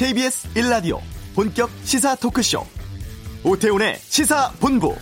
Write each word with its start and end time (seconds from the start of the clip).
KBS 0.00 0.48
1라디오 0.54 0.98
본격 1.34 1.68
시사 1.84 2.14
토크쇼 2.14 2.64
오태훈의 3.44 3.96
시사본부 3.98 4.96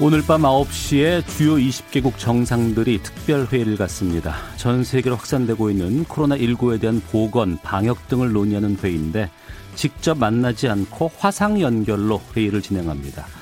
오늘 0.00 0.22
밤 0.24 0.42
9시에 0.42 1.26
주요 1.26 1.56
20개국 1.56 2.16
정상들이 2.16 3.02
특별회의를 3.02 3.76
갖습니다. 3.76 4.36
전 4.56 4.84
세계로 4.84 5.16
확산되고 5.16 5.70
있는 5.70 6.04
코로나19에 6.04 6.80
대한 6.80 7.02
보건, 7.10 7.58
방역 7.64 8.06
등을 8.06 8.32
논의하는 8.32 8.76
회의인데 8.76 9.30
직접 9.74 10.16
만나지 10.16 10.68
않고 10.68 11.10
화상 11.18 11.60
연결로 11.60 12.22
회의를 12.36 12.62
진행합니다. 12.62 13.39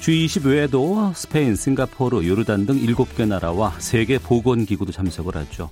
G20 0.00 0.46
외에도 0.46 1.12
스페인, 1.14 1.56
싱가포르, 1.56 2.26
요르단 2.26 2.66
등 2.66 2.80
7개 2.80 3.26
나라와 3.26 3.74
세계 3.78 4.18
보건기구도 4.18 4.92
참석을 4.92 5.36
하죠. 5.36 5.70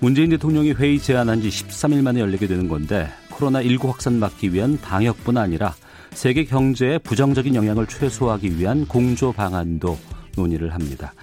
문재인 0.00 0.30
대통령이 0.30 0.72
회의 0.72 0.98
제안한 0.98 1.42
지 1.42 1.48
13일 1.48 2.02
만에 2.02 2.20
열리게 2.20 2.48
되는 2.48 2.68
건데 2.68 3.08
코로나19 3.30 3.86
확산 3.86 4.18
막기 4.18 4.52
위한 4.52 4.78
방역뿐 4.80 5.36
아니라 5.36 5.74
세계 6.12 6.44
경제에 6.44 6.98
부정적인 6.98 7.54
영향을 7.54 7.86
최소화하기 7.86 8.58
위한 8.58 8.86
공조 8.86 9.32
방안도 9.32 9.96
논의를 10.36 10.74
합니다. 10.74 11.14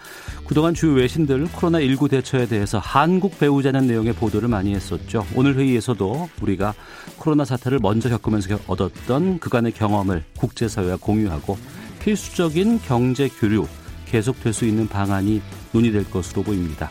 그동안 0.48 0.74
주요 0.74 0.94
외신들 0.94 1.48
코로나19 1.48 2.10
대처에 2.10 2.48
대해서 2.48 2.80
한국 2.80 3.38
배우자는 3.38 3.88
내용의 3.88 4.14
보도를 4.14 4.48
많이 4.48 4.74
했었죠. 4.74 5.26
오늘 5.36 5.56
회의에서도 5.56 6.30
우리가 6.42 6.74
코로나 7.18 7.46
사태를 7.46 7.80
먼저 7.82 8.10
겪으면서 8.10 8.60
얻었던 8.68 9.40
그간의 9.40 9.74
경험을 9.74 10.24
국제사회와 10.38 10.98
공유하고 10.98 11.58
필수적인 12.00 12.82
경제 12.82 13.28
교류 13.28 13.68
계속될 14.06 14.54
수 14.54 14.66
있는 14.66 14.88
방안이 14.88 15.42
논의될 15.72 16.10
것으로 16.10 16.44
보입니다. 16.44 16.90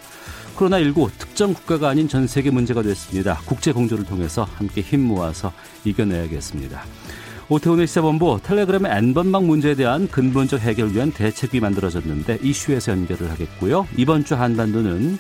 코로나19 0.57 1.11
특정 1.19 1.55
국가가 1.55 1.89
아닌 1.89 2.09
전 2.09 2.27
세계 2.27 2.51
문제가 2.51 2.83
됐습니다. 2.83 3.41
국제 3.45 3.73
공조를 3.73 4.05
통해서 4.05 4.45
함께 4.57 4.81
힘 4.81 5.01
모아서 5.03 5.53
이겨내야겠습니다. 5.85 6.83
오태훈의 7.49 7.87
시사본부 7.87 8.41
텔레그램의 8.43 8.93
N번방 8.93 9.47
문제에 9.47 9.75
대한 9.75 10.07
근본적 10.09 10.61
해결을 10.61 10.95
위한 10.95 11.11
대책이 11.13 11.61
만들어졌는데 11.61 12.41
이슈에서 12.43 12.93
연결을 12.93 13.31
하겠고요. 13.31 13.87
이번 13.97 14.25
주 14.25 14.35
한반도는 14.35 15.19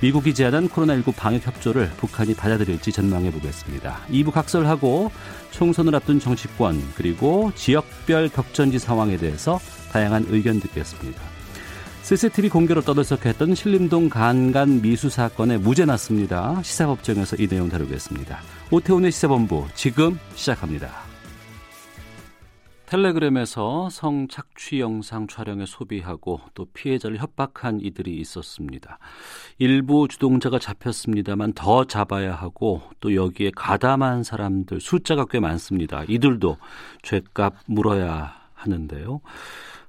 미국이 0.00 0.32
제안한 0.32 0.68
코로나19 0.68 1.16
방역 1.16 1.46
협조를 1.46 1.90
북한이 1.96 2.34
받아들일지 2.34 2.92
전망해 2.92 3.32
보겠습니다. 3.32 3.98
2부 4.10 4.30
각설하고 4.30 5.10
총선을 5.50 5.94
앞둔 5.94 6.20
정치권 6.20 6.80
그리고 6.94 7.50
지역별 7.56 8.28
격전지 8.28 8.78
상황에 8.78 9.16
대해서 9.16 9.58
다양한 9.90 10.26
의견 10.28 10.60
듣겠습니다. 10.60 11.20
CCTV 12.02 12.48
공개로 12.48 12.80
떠들썩했던 12.82 13.54
신림동 13.54 14.08
간간 14.08 14.80
미수 14.80 15.10
사건에 15.10 15.58
무죄 15.58 15.84
났습니다. 15.84 16.58
시사법정에서 16.62 17.36
이 17.38 17.48
내용 17.48 17.68
다루겠습니다. 17.68 18.40
오태훈의 18.70 19.10
시사본부 19.10 19.66
지금 19.74 20.18
시작합니다. 20.34 21.07
텔레그램에서 22.88 23.90
성착취 23.90 24.80
영상 24.80 25.26
촬영에 25.26 25.66
소비하고 25.66 26.40
또 26.54 26.64
피해자를 26.72 27.18
협박한 27.18 27.80
이들이 27.82 28.16
있었습니다. 28.16 28.98
일부 29.58 30.08
주동자가 30.08 30.58
잡혔습니다만 30.58 31.52
더 31.52 31.84
잡아야 31.84 32.34
하고 32.34 32.80
또 33.00 33.14
여기에 33.14 33.50
가담한 33.54 34.22
사람들 34.22 34.80
숫자가 34.80 35.26
꽤 35.26 35.38
많습니다. 35.38 36.04
이들도 36.08 36.56
죄값 37.02 37.56
물어야 37.66 38.32
하는데요. 38.54 39.20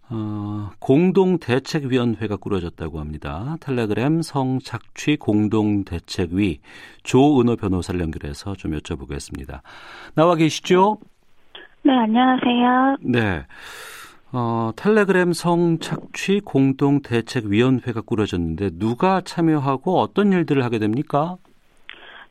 어, 0.09 0.71
공동대책위원회가 0.79 2.35
꾸려졌다고 2.35 2.99
합니다. 2.99 3.55
텔레그램 3.61 4.21
성착취 4.21 5.15
공동대책위 5.15 6.59
조은호 7.03 7.55
변호사를 7.55 7.97
연결해서 8.01 8.55
좀 8.55 8.77
여쭤보겠습니다. 8.77 9.61
나와 10.15 10.35
계시죠? 10.35 10.99
네, 11.83 11.93
안녕하세요. 11.93 12.97
네. 13.01 13.45
어, 14.31 14.71
텔레그램 14.75 15.33
성착취 15.33 16.41
공동대책위원회가 16.41 18.01
꾸려졌는데 18.01 18.71
누가 18.77 19.21
참여하고 19.21 19.99
어떤 19.99 20.31
일들을 20.31 20.63
하게 20.63 20.77
됩니까? 20.77 21.37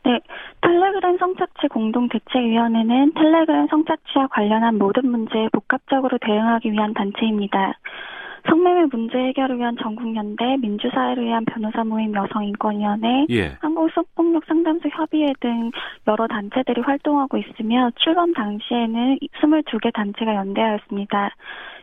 네, 0.04 0.20
텔레그램 0.60 1.18
성착취 1.18 1.68
공동대책위원회는 1.68 3.14
텔레그램 3.14 3.66
성착취와 3.68 4.28
관련한 4.28 4.78
모든 4.78 5.10
문제에 5.10 5.48
복합적으로 5.52 6.18
대응하기 6.20 6.70
위한 6.70 6.94
단체입니다. 6.94 7.78
성매매 8.48 8.86
문제 8.90 9.18
해결을 9.18 9.58
위한 9.58 9.76
전국연대, 9.80 10.56
민주사회를 10.60 11.24
위한 11.24 11.44
변호사 11.44 11.84
모임 11.84 12.14
여성인권위원회, 12.14 13.26
예. 13.30 13.56
한국성폭력 13.60 14.44
상담소 14.46 14.88
협의회 14.88 15.32
등 15.40 15.70
여러 16.06 16.26
단체들이 16.26 16.80
활동하고 16.80 17.36
있으며 17.38 17.90
출범 17.96 18.32
당시에는 18.32 19.18
22개 19.34 19.92
단체가 19.92 20.34
연대하였습니다. 20.34 21.30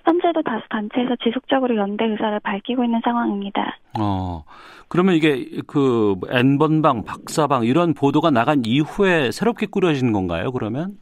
현재도 0.05 0.43
다수 0.43 0.63
단체에서 0.69 1.15
지속적으로 1.23 1.75
연대 1.77 2.05
의사를 2.05 2.39
밝히고 2.41 2.83
있는 2.83 3.01
상황입니다. 3.03 3.77
어, 3.99 4.43
그러면 4.87 5.15
이게 5.15 5.49
그 5.67 6.15
N번방, 6.29 7.03
박사방 7.03 7.65
이런 7.65 7.93
보도가 7.93 8.29
나간 8.29 8.61
이후에 8.65 9.31
새롭게 9.31 9.65
꾸려진 9.65 10.11
건가요, 10.11 10.51
그러면? 10.51 10.97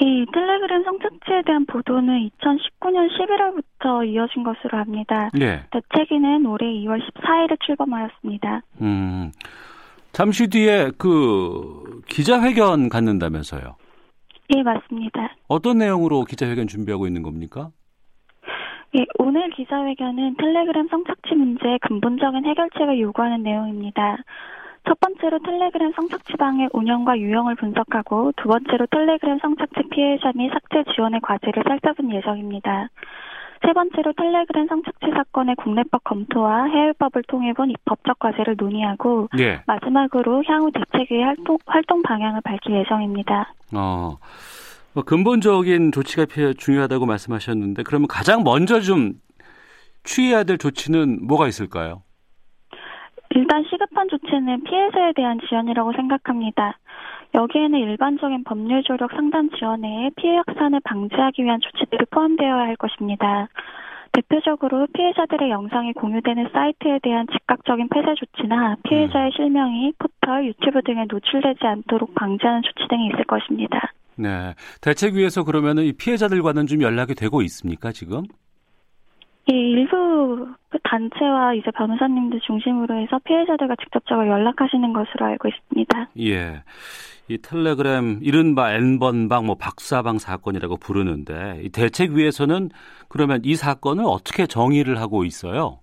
이 0.00 0.26
텔레그램 0.32 0.82
성착취에 0.82 1.42
대한 1.46 1.64
보도는 1.66 2.28
2019년 2.40 3.08
11월부터 3.16 4.06
이어진 4.08 4.42
것으로 4.42 4.78
압니다. 4.78 5.30
네. 5.32 5.62
대책위는 5.70 6.46
올해 6.46 6.66
2월 6.66 7.00
14일에 7.00 7.56
출범하였습니다. 7.64 8.62
음, 8.80 9.30
잠시 10.10 10.48
뒤에 10.48 10.90
그 10.98 12.02
기자회견 12.08 12.88
갖는다면서요? 12.88 13.76
예, 14.56 14.62
맞습니다. 14.62 15.34
어떤 15.48 15.78
내용으로 15.78 16.24
기자회견 16.24 16.66
준비하고 16.66 17.06
있는 17.06 17.22
겁니까? 17.22 17.70
예, 18.96 19.06
오늘 19.18 19.50
기자회견은 19.50 20.36
텔레그램 20.36 20.88
성착취 20.88 21.34
문제의 21.34 21.78
근본적인 21.80 22.44
해결책을 22.44 23.00
요구하는 23.00 23.42
내용입니다. 23.42 24.18
첫 24.86 25.00
번째로 25.00 25.38
텔레그램 25.38 25.92
성착취방의 25.96 26.70
운영과 26.72 27.18
유형을 27.18 27.54
분석하고 27.56 28.32
두 28.36 28.48
번째로 28.48 28.86
텔레그램 28.90 29.38
성착취 29.40 29.88
피해자 29.90 30.32
및 30.34 30.50
삭제 30.52 30.84
지원의 30.94 31.20
과제를 31.22 31.62
살펴본 31.66 32.12
예정입니다. 32.12 32.88
세 33.64 33.72
번째로 33.72 34.12
텔레그램 34.12 34.68
성착취 34.68 35.06
사건의 35.10 35.56
국내법 35.56 36.04
검토와 36.04 36.64
해외법을 36.64 37.22
통해 37.28 37.54
본 37.54 37.72
법적 37.86 38.18
과제를 38.18 38.56
논의하고 38.58 39.28
예. 39.38 39.62
마지막으로 39.66 40.42
향후 40.46 40.70
대책의 40.70 41.22
활동, 41.22 41.56
활동 41.64 42.02
방향을 42.02 42.42
밝힐 42.42 42.74
예정입니다. 42.74 43.54
어, 43.74 44.18
뭐 44.92 45.02
근본적인 45.02 45.92
조치가 45.92 46.26
중요하다고 46.58 47.06
말씀하셨는데 47.06 47.84
그러면 47.84 48.06
가장 48.06 48.44
먼저 48.44 48.80
좀 48.80 49.14
취해야 50.02 50.44
될 50.44 50.58
조치는 50.58 51.26
뭐가 51.26 51.48
있을까요? 51.48 52.02
일단 53.34 53.64
시급한 53.68 54.08
조치는 54.08 54.62
피해자에 54.64 55.12
대한 55.14 55.40
지원이라고 55.48 55.92
생각합니다. 55.92 56.78
여기에는 57.34 57.78
일반적인 57.78 58.44
법률 58.44 58.82
조력 58.84 59.10
상담 59.10 59.50
지원에 59.50 60.10
피해 60.16 60.36
확산을 60.36 60.80
방지하기 60.84 61.42
위한 61.42 61.60
조치들이 61.60 62.04
포함되어야 62.10 62.54
할 62.54 62.76
것입니다. 62.76 63.48
대표적으로 64.12 64.86
피해자들의 64.94 65.50
영상이 65.50 65.92
공유되는 65.94 66.50
사이트에 66.52 67.00
대한 67.02 67.26
즉각적인 67.32 67.88
폐쇄 67.88 68.14
조치나 68.14 68.76
피해자의 68.84 69.26
음. 69.26 69.30
실명이 69.34 69.92
포털, 69.98 70.46
유튜브 70.46 70.80
등에 70.82 71.04
노출되지 71.08 71.66
않도록 71.66 72.14
방지하는 72.14 72.62
조치 72.62 72.86
등이 72.88 73.08
있을 73.08 73.24
것입니다. 73.24 73.92
네. 74.16 74.54
대책위에서 74.80 75.42
그러면은 75.42 75.82
이 75.82 75.92
피해자들과는 75.92 76.66
좀 76.66 76.82
연락이 76.82 77.16
되고 77.16 77.42
있습니까, 77.42 77.90
지금? 77.90 78.22
예, 79.52 79.54
일부 79.54 80.48
그 80.70 80.78
단체와 80.84 81.54
이제 81.54 81.70
변호사님들 81.70 82.40
중심으로 82.40 82.98
해서 82.98 83.18
피해자들과 83.24 83.76
직접적으로 83.76 84.26
연락하시는 84.28 84.92
것으로 84.92 85.26
알고 85.26 85.48
있습니다. 85.48 86.08
예. 86.20 86.62
이 87.28 87.38
텔레그램 87.38 88.20
이른바 88.22 88.72
N번방 88.72 89.46
뭐 89.46 89.56
박사방 89.56 90.18
사건이라고 90.18 90.76
부르는데 90.76 91.60
이 91.62 91.70
대책위에서는 91.70 92.70
그러면 93.08 93.40
이 93.44 93.54
사건을 93.54 94.04
어떻게 94.06 94.46
정의를 94.46 94.98
하고 95.00 95.24
있어요? 95.24 95.80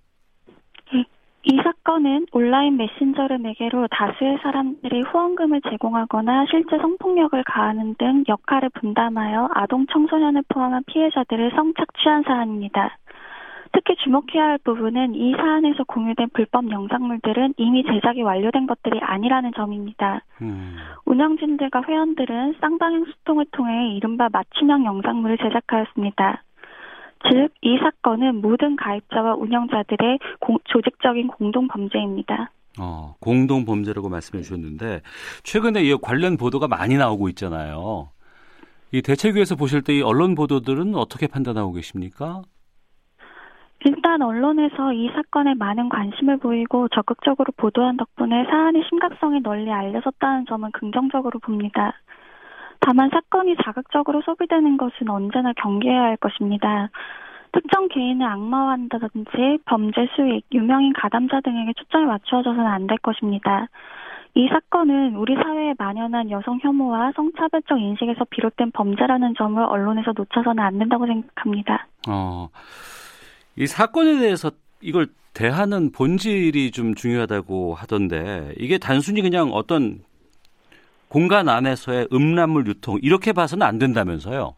예, 0.94 1.04
이 1.44 1.56
사건은 1.62 2.26
온라인 2.32 2.76
메신저를 2.76 3.38
매개로 3.38 3.88
다수의 3.90 4.38
사람들이 4.42 5.02
후원금을 5.02 5.62
제공하거나 5.68 6.46
실제 6.50 6.78
성폭력을 6.78 7.42
가하는 7.44 7.94
등 7.98 8.24
역할을 8.28 8.70
분담하여 8.70 9.50
아동 9.54 9.86
청소년을 9.86 10.42
포함한 10.48 10.84
피해자들을 10.86 11.52
성착취한 11.56 12.22
사안입니다. 12.24 12.96
특히 13.72 13.96
주목해야 14.04 14.44
할 14.44 14.58
부분은 14.58 15.14
이 15.14 15.32
사안에서 15.32 15.84
공유된 15.84 16.28
불법 16.34 16.70
영상물들은 16.70 17.54
이미 17.56 17.82
제작이 17.84 18.22
완료된 18.22 18.66
것들이 18.66 19.00
아니라는 19.00 19.52
점입니다. 19.56 20.22
음. 20.42 20.76
운영진들과 21.06 21.82
회원들은 21.88 22.56
쌍방향 22.60 23.06
소통을 23.06 23.46
통해 23.52 23.94
이른바 23.96 24.28
맞춤형 24.30 24.84
영상물을 24.84 25.38
제작하였습니다. 25.38 26.42
즉, 27.30 27.48
이 27.62 27.78
사건은 27.78 28.40
모든 28.42 28.76
가입자와 28.76 29.36
운영자들의 29.36 30.18
공, 30.40 30.58
조직적인 30.64 31.28
공동 31.28 31.68
범죄입니다. 31.68 32.50
어, 32.80 33.14
공동 33.20 33.64
범죄라고 33.64 34.08
말씀해 34.08 34.42
주셨는데 34.42 35.02
최근에 35.44 35.82
이 35.84 35.94
관련 36.00 36.36
보도가 36.36 36.68
많이 36.68 36.96
나오고 36.96 37.28
있잖아요. 37.30 38.08
이 38.92 39.02
대책위에서 39.02 39.56
보실 39.56 39.82
때 39.82 39.94
이 39.94 40.02
언론 40.02 40.34
보도들은 40.34 40.94
어떻게 40.96 41.26
판단하고 41.26 41.72
계십니까? 41.72 42.42
일단 43.84 44.22
언론에서 44.22 44.92
이 44.92 45.10
사건에 45.14 45.54
많은 45.54 45.88
관심을 45.88 46.38
보이고 46.38 46.88
적극적으로 46.88 47.52
보도한 47.56 47.96
덕분에 47.96 48.44
사안의 48.44 48.84
심각성이 48.88 49.40
널리 49.40 49.72
알려졌다는 49.72 50.46
점은 50.46 50.70
긍정적으로 50.72 51.38
봅니다. 51.40 51.94
다만 52.80 53.10
사건이 53.10 53.56
자극적으로 53.64 54.22
소비되는 54.22 54.76
것은 54.76 55.08
언제나 55.08 55.52
경계해야 55.54 56.02
할 56.02 56.16
것입니다. 56.16 56.90
특정 57.52 57.88
개인을 57.88 58.26
악마화한다든지 58.26 59.58
범죄 59.66 60.08
수익, 60.16 60.44
유명인 60.52 60.92
가담자 60.92 61.40
등에게 61.40 61.72
초점이 61.74 62.06
맞추어져서는 62.06 62.66
안 62.66 62.86
될 62.86 62.98
것입니다. 62.98 63.66
이 64.34 64.48
사건은 64.48 65.14
우리 65.16 65.34
사회에 65.34 65.74
만연한 65.76 66.30
여성 66.30 66.58
혐오와 66.62 67.12
성차별적 67.14 67.78
인식에서 67.78 68.24
비롯된 68.30 68.70
범죄라는 68.72 69.34
점을 69.36 69.62
언론에서 69.62 70.12
놓쳐서는 70.16 70.58
안 70.62 70.78
된다고 70.78 71.06
생각합니다. 71.06 71.86
어, 72.08 72.48
이 73.56 73.66
사건에 73.66 74.18
대해서 74.18 74.50
이걸 74.80 75.08
대하는 75.34 75.92
본질이 75.92 76.70
좀 76.72 76.94
중요하다고 76.94 77.74
하던데 77.74 78.52
이게 78.58 78.78
단순히 78.78 79.22
그냥 79.22 79.50
어떤 79.52 80.00
공간 81.08 81.48
안에서의 81.48 82.08
음란물 82.12 82.66
유통 82.66 82.98
이렇게 83.02 83.32
봐서는 83.32 83.66
안 83.66 83.78
된다면서요? 83.78 84.54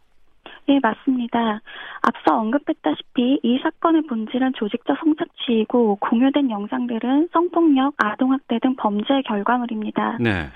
네, 0.67 0.79
맞습니다. 0.81 1.61
앞서 2.01 2.37
언급했다시피 2.37 3.39
이 3.43 3.59
사건의 3.61 4.03
본질은 4.03 4.53
조직적 4.55 4.97
성착취이고 4.97 5.97
공유된 5.97 6.49
영상들은 6.49 7.29
성폭력, 7.31 7.93
아동학대 7.97 8.59
등 8.59 8.75
범죄의 8.75 9.23
결과물입니다. 9.23 10.17
네. 10.19 10.49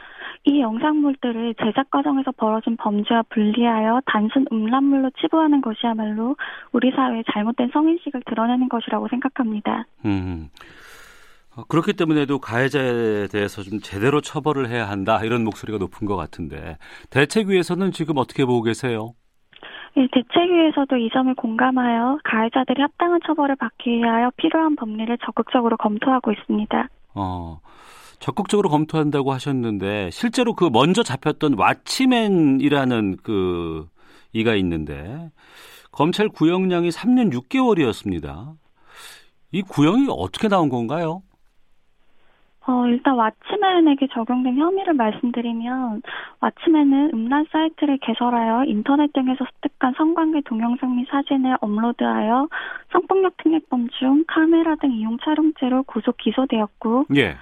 이 0.46 0.62
영상물들을 0.62 1.56
제작 1.56 1.92
과정에서 1.92 2.32
벌어진 2.32 2.78
범죄와 2.78 3.24
분리하여 3.30 4.02
단순 4.06 4.46
음란물로 4.52 5.12
치부하는 5.22 5.62
것이야말로 5.62 6.38
우리 6.72 6.92
사회의 6.92 7.24
잘못된 7.32 7.70
성인식을 7.74 8.22
드러내는 8.26 8.70
것이라고 8.70 9.08
생각합니다. 9.10 9.86
음. 10.06 10.50
어, 11.56 11.64
그렇기 11.68 11.94
때문에도 11.94 12.40
가해자에 12.40 13.28
대해서 13.28 13.62
좀 13.64 13.80
제대로 13.80 14.22
처벌을 14.22 14.70
해야 14.70 14.88
한다 14.88 15.20
이런 15.24 15.44
목소리가 15.44 15.78
높은 15.78 16.08
것 16.08 16.16
같은데 16.16 16.78
대책위에서는 17.10 17.92
지금 17.92 18.18
어떻게 18.18 18.46
보고 18.46 18.62
계세요? 18.62 19.14
예, 19.98 20.08
대책위에서도 20.12 20.96
이 20.98 21.10
점을 21.12 21.34
공감하여 21.36 22.20
가해자들이 22.24 22.82
합당한 22.82 23.20
처벌을 23.26 23.56
받기 23.56 23.90
위하여 23.90 24.32
필요한 24.38 24.76
법리를 24.76 25.18
적극적으로 25.26 25.78
검토하고 25.78 26.32
있습니다. 26.32 26.88
어, 27.16 27.60
적극적으로 28.20 28.70
검토한다고 28.70 29.32
하셨는데 29.34 30.10
실제로 30.12 30.54
그 30.54 30.70
먼저 30.72 31.04
잡혔던 31.04 31.56
와치맨이라는 31.58 33.18
그 33.24 33.88
이가 34.34 34.56
있는데 34.56 35.32
검찰 35.92 36.30
구형량이 36.30 36.90
3년 36.90 37.34
6개월이었습니다. 37.34 38.54
이 39.52 39.62
구형이 39.64 40.08
어떻게 40.10 40.48
나온 40.48 40.70
건가요? 40.70 41.24
어, 42.68 42.86
일단 42.86 43.16
왓츠맨에게 43.16 44.12
적용된 44.14 44.56
혐의를 44.56 44.94
말씀드리면 44.94 46.04
왓츠맨은 46.40 47.14
음란 47.14 47.48
사이트를 47.52 47.98
개설하여 48.00 48.66
인터넷 48.66 49.12
등에서 49.14 49.44
습득한 49.44 49.96
성관계 49.98 50.42
동영상 50.46 50.96
및 50.96 51.08
사진을 51.10 51.58
업로드하여 51.62 52.48
성폭력 52.92 53.38
특례법 53.38 53.90
중 53.98 54.24
카메라 54.28 54.76
등 54.76 54.92
이용 54.92 55.18
촬영죄로 55.24 55.82
구속 55.84 56.18
기소되었고 56.18 57.06
예. 57.16 57.38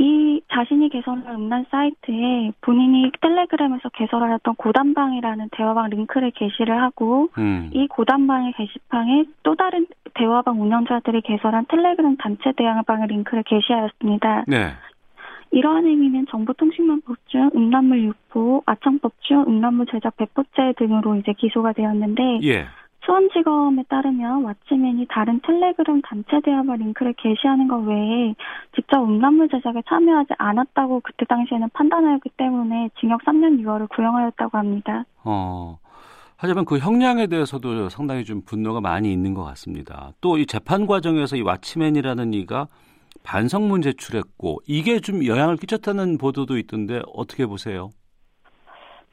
이 0.00 0.40
자신이 0.50 0.88
개설한 0.88 1.26
음란 1.28 1.66
사이트에 1.70 2.52
본인이 2.62 3.12
텔레그램에서 3.20 3.90
개설하였던 3.90 4.54
고단방이라는 4.54 5.50
대화방 5.52 5.90
링크를 5.90 6.30
게시를 6.30 6.80
하고 6.80 7.28
음. 7.36 7.68
이 7.74 7.86
고단방의 7.86 8.54
게시판에 8.54 9.24
또 9.42 9.54
다른 9.56 9.86
대화방 10.14 10.58
운영자들이 10.62 11.20
개설한 11.20 11.66
텔레그램 11.68 12.16
단체 12.16 12.52
대화방의 12.56 13.08
링크를 13.08 13.42
게시하였습니다. 13.42 14.44
네. 14.48 14.70
이러한 15.50 15.84
행위는 15.84 16.26
정보통신망법 16.30 17.16
중 17.26 17.50
음란물 17.54 18.04
유포, 18.04 18.62
아청법 18.64 19.12
중 19.20 19.42
음란물 19.46 19.84
제작 19.90 20.16
배포죄 20.16 20.72
등으로 20.78 21.16
이제 21.16 21.34
기소가 21.34 21.72
되었는데 21.72 22.40
예. 22.44 22.66
수원지검에 23.04 23.84
따르면 23.88 24.44
왓츠맨이 24.44 25.06
다른 25.08 25.40
텔레그램 25.42 26.02
단체 26.02 26.40
대화방 26.44 26.76
링크를 26.76 27.14
게시하는 27.14 27.66
것 27.68 27.78
외에 27.78 28.34
직접 28.74 29.02
음란물 29.02 29.48
제작에 29.48 29.82
참여하지 29.88 30.34
않았다고 30.38 31.00
그때 31.02 31.24
당시에는 31.26 31.68
판단하였기 31.72 32.28
때문에 32.36 32.90
징역 33.00 33.22
3년 33.24 33.60
6월을 33.62 33.88
구형하였다고 33.88 34.58
합니다. 34.58 35.04
어. 35.24 35.78
하지만 36.36 36.64
그 36.64 36.78
형량에 36.78 37.26
대해서도 37.26 37.88
상당히 37.90 38.24
좀 38.24 38.42
분노가 38.42 38.80
많이 38.80 39.12
있는 39.12 39.34
것 39.34 39.44
같습니다. 39.44 40.12
또 40.22 40.38
이 40.38 40.46
재판 40.46 40.86
과정에서 40.86 41.36
이 41.36 41.42
와치맨이라는 41.42 42.32
이가 42.34 42.66
반성문 43.22 43.82
제출했고 43.82 44.60
이게 44.66 45.00
좀 45.00 45.26
영향을 45.26 45.56
끼쳤다는 45.56 46.16
보도도 46.16 46.56
있던데 46.58 47.02
어떻게 47.14 47.44
보세요? 47.44 47.90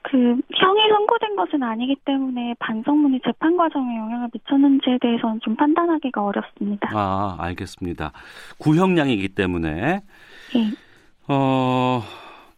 그 0.09 0.17
형이 0.17 0.89
선고된 0.89 1.35
것은 1.35 1.63
아니기 1.63 1.95
때문에 2.05 2.55
반성문이 2.59 3.19
재판 3.25 3.57
과정에 3.57 3.97
영향을 3.97 4.29
미쳤는지에 4.33 4.99
대해서는 5.01 5.39
좀 5.43 5.55
판단하기가 5.55 6.23
어렵습니다. 6.23 6.89
아, 6.93 7.35
알겠습니다. 7.39 8.13
구형량이기 8.57 9.29
때문에 9.29 10.01
예. 10.55 10.71
어 11.27 12.01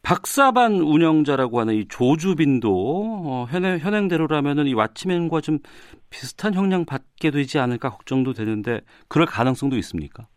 박사반 0.04 0.74
운영자라고 0.74 1.60
하는 1.60 1.74
이 1.76 1.86
조주빈도 1.88 3.24
어, 3.26 3.48
현행, 3.50 3.80
현행대로라면은 3.80 4.68
이 4.68 4.74
와치맨과 4.74 5.42
좀 5.42 5.60
비슷한 6.10 6.54
형량 6.54 6.86
받게 6.86 7.32
되지 7.32 7.60
않을까 7.60 7.90
걱정도 7.90 8.34
되는데 8.34 8.82
그럴 9.08 9.26
가능성도 9.26 9.76
있습니까? 9.78 10.28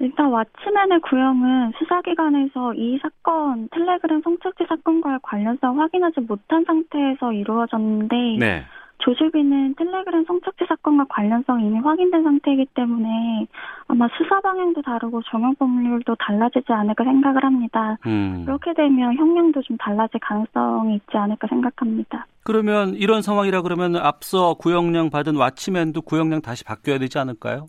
일단 0.00 0.30
왓츠맨의 0.30 1.02
구형은 1.02 1.72
수사기관에서 1.78 2.74
이 2.74 2.98
사건 3.02 3.68
텔레그램 3.70 4.22
성착취 4.22 4.64
사건과의 4.66 5.18
관련성 5.22 5.78
확인하지 5.78 6.20
못한 6.20 6.64
상태에서 6.64 7.32
이루어졌는데 7.32 8.16
네. 8.38 8.64
조주빈은 9.00 9.74
텔레그램 9.76 10.24
성착취 10.24 10.64
사건과 10.68 11.06
관련성 11.08 11.60
이미 11.62 11.78
확인된 11.78 12.22
상태이기 12.22 12.66
때문에 12.74 13.46
아마 13.88 14.08
수사 14.16 14.40
방향도 14.40 14.82
다르고 14.82 15.22
적용 15.30 15.54
법률도 15.56 16.16
달라지지 16.16 16.72
않을까 16.72 17.04
생각을 17.04 17.44
합니다. 17.44 17.98
음. 18.06 18.44
그렇게 18.46 18.72
되면 18.74 19.14
형량도 19.16 19.62
좀 19.62 19.76
달라질 19.78 20.18
가능성이 20.20 20.96
있지 20.96 21.16
않을까 21.16 21.46
생각합니다. 21.48 22.26
그러면 22.44 22.94
이런 22.94 23.20
상황이라 23.20 23.62
그러면 23.62 23.96
앞서 23.96 24.54
구형량 24.54 25.10
받은 25.10 25.36
와치맨도 25.36 26.02
구형량 26.02 26.40
다시 26.40 26.64
바뀌어야 26.64 26.98
되지 26.98 27.18
않을까요? 27.18 27.66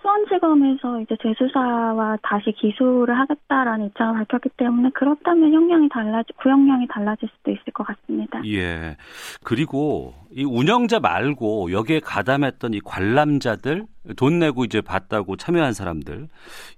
수원지검에서 0.00 1.00
이제 1.02 1.16
재수사와 1.22 2.18
다시 2.22 2.52
기소를 2.52 3.18
하겠다라는 3.18 3.86
입장을 3.86 4.14
밝혔기 4.14 4.50
때문에 4.56 4.90
그렇다면 4.94 5.52
형량이 5.52 5.88
달라지 5.88 6.32
구형량이 6.40 6.86
달라질 6.88 7.28
수도 7.28 7.50
있을 7.50 7.72
것 7.72 7.86
같습니다. 7.86 8.40
예. 8.46 8.96
그리고 9.44 10.14
이 10.32 10.44
운영자 10.44 11.00
말고 11.00 11.72
여기에 11.72 12.00
가담했던 12.00 12.74
이 12.74 12.80
관람자들 12.80 13.86
돈 14.16 14.38
내고 14.38 14.64
이제 14.64 14.80
봤다고 14.80 15.36
참여한 15.36 15.72
사람들 15.72 16.28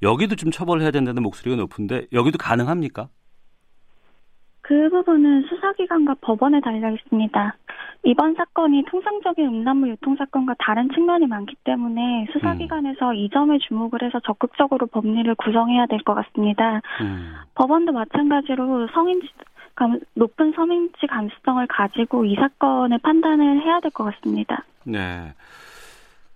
여기도 0.03 0.35
좀 0.35 0.51
처벌해야 0.51 0.91
된다는 0.91 1.23
목소리가 1.23 1.57
높은데 1.57 2.07
여기도 2.13 2.39
가능합니까? 2.39 3.09
그 4.63 4.89
부분은 4.91 5.43
수사기관과 5.49 6.17
법원에 6.21 6.61
달려 6.61 6.91
있습니다. 6.91 7.57
이번 8.05 8.35
사건이 8.35 8.85
통상적인 8.91 9.45
음란물 9.47 9.91
유통 9.91 10.17
사건과 10.17 10.55
다른 10.59 10.89
측면이 10.91 11.27
많기 11.27 11.55
때문에 11.65 12.27
수사기관에서 12.33 13.11
음. 13.11 13.15
이 13.17 13.31
점에 13.31 13.59
주목을 13.59 14.03
해서 14.03 14.19
적극적으로 14.21 14.87
법리를 14.87 15.33
구성해야 15.37 15.87
될 15.87 16.01
것 16.05 16.15
같습니다. 16.15 16.81
음. 17.01 17.35
법원도 17.55 17.93
마찬가지로 17.93 18.89
성인지 18.89 19.29
감, 19.75 20.01
높은 20.15 20.53
서민지 20.53 21.07
감수성을 21.09 21.65
가지고 21.69 22.25
이 22.25 22.35
사건을 22.35 22.99
판단을 22.99 23.63
해야 23.63 23.81
될 23.81 23.91
것 23.91 24.05
같습니다. 24.05 24.65
네. 24.85 25.33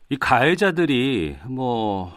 이 0.08 0.16
가해자들이 0.16 1.36
뭐 1.48 2.12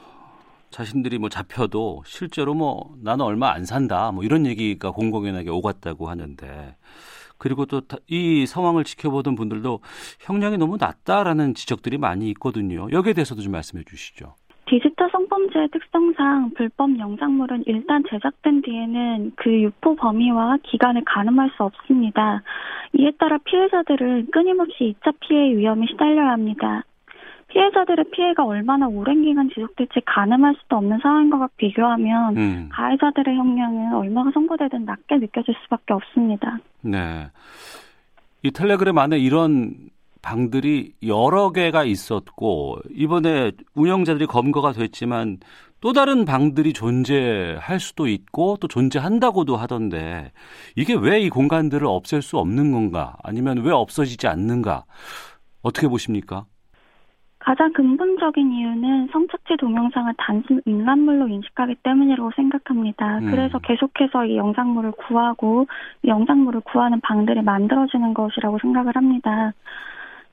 자신들이 0.71 1.17
뭐 1.17 1.29
잡혀도 1.29 2.03
실제로 2.05 2.53
뭐 2.53 2.95
나는 3.01 3.25
얼마 3.25 3.51
안 3.51 3.65
산다 3.65 4.11
뭐 4.11 4.23
이런 4.23 4.45
얘기가 4.45 4.91
공공연하게 4.91 5.49
오갔다고 5.49 6.09
하는데 6.09 6.75
그리고 7.37 7.65
또 7.65 7.81
이 8.07 8.45
상황을 8.45 8.83
지켜보던 8.83 9.35
분들도 9.35 9.79
형량이 10.21 10.57
너무 10.57 10.77
낮다라는 10.77 11.53
지적들이 11.53 11.97
많이 11.97 12.29
있거든요. 12.31 12.87
여기에 12.91 13.13
대해서도 13.13 13.41
좀 13.41 13.51
말씀해 13.53 13.83
주시죠. 13.85 14.35
디지털 14.65 15.09
성범죄의 15.11 15.69
특성상 15.69 16.51
불법 16.55 16.97
영상물은 16.99 17.63
일단 17.65 18.03
제작된 18.09 18.61
뒤에는 18.61 19.31
그 19.35 19.49
유포 19.63 19.95
범위와 19.95 20.57
기간을 20.63 21.03
가늠할 21.05 21.49
수 21.57 21.63
없습니다. 21.63 22.43
이에 22.93 23.11
따라 23.17 23.39
피해자들은 23.39 24.29
끊임없이 24.31 24.95
2차 25.01 25.13
피해의 25.21 25.57
위험에 25.57 25.87
시달려야 25.89 26.31
합니다. 26.33 26.83
피해자들의 27.49 28.05
피해가 28.11 28.45
얼마나 28.45 28.87
오랜 28.87 29.23
기간 29.23 29.49
지속될지 29.49 30.01
가늠할 30.05 30.55
수도 30.61 30.77
없는 30.77 30.99
상황인 31.01 31.29
것과 31.29 31.49
비교하면 31.57 32.37
음. 32.37 32.69
가해자들의 32.71 33.35
형량은 33.35 33.93
얼마가 33.93 34.31
선고되든 34.33 34.85
낮게 34.85 35.17
느껴질 35.17 35.55
수밖에 35.63 35.93
없습니다. 35.93 36.59
네. 36.81 37.29
이 38.43 38.51
텔레그램 38.51 38.97
안에 38.97 39.17
이런 39.17 39.73
방들이 40.21 40.93
여러 41.07 41.51
개가 41.51 41.83
있었고 41.85 42.77
이번에 42.93 43.51
운영자들이 43.73 44.27
검거가 44.27 44.73
됐지만 44.73 45.37
또 45.81 45.93
다른 45.93 46.25
방들이 46.25 46.73
존재할 46.73 47.79
수도 47.79 48.07
있고 48.07 48.57
또 48.59 48.67
존재한다고도 48.67 49.55
하던데 49.55 50.31
이게 50.75 50.93
왜 50.93 51.21
이 51.21 51.29
공간들을 51.29 51.87
없앨 51.87 52.21
수 52.21 52.37
없는 52.37 52.71
건가 52.73 53.15
아니면 53.23 53.59
왜 53.59 53.71
없어지지 53.71 54.27
않는가 54.27 54.83
어떻게 55.61 55.87
보십니까? 55.87 56.45
가장 57.39 57.71
근본적인 57.71 58.51
이유는 58.51 59.07
성착취 59.11 59.55
동영상을 59.57 60.13
단순 60.17 60.61
음란물로 60.67 61.29
인식하기 61.29 61.75
때문이라고 61.83 62.31
생각합니다. 62.35 63.19
음. 63.19 63.31
그래서 63.31 63.59
계속해서 63.59 64.25
이 64.25 64.37
영상물을 64.37 64.91
구하고 64.91 65.65
이 66.03 66.09
영상물을 66.09 66.61
구하는 66.61 66.99
방들이 66.99 67.41
만들어지는 67.41 68.13
것이라고 68.13 68.59
생각을 68.59 68.95
합니다. 68.95 69.53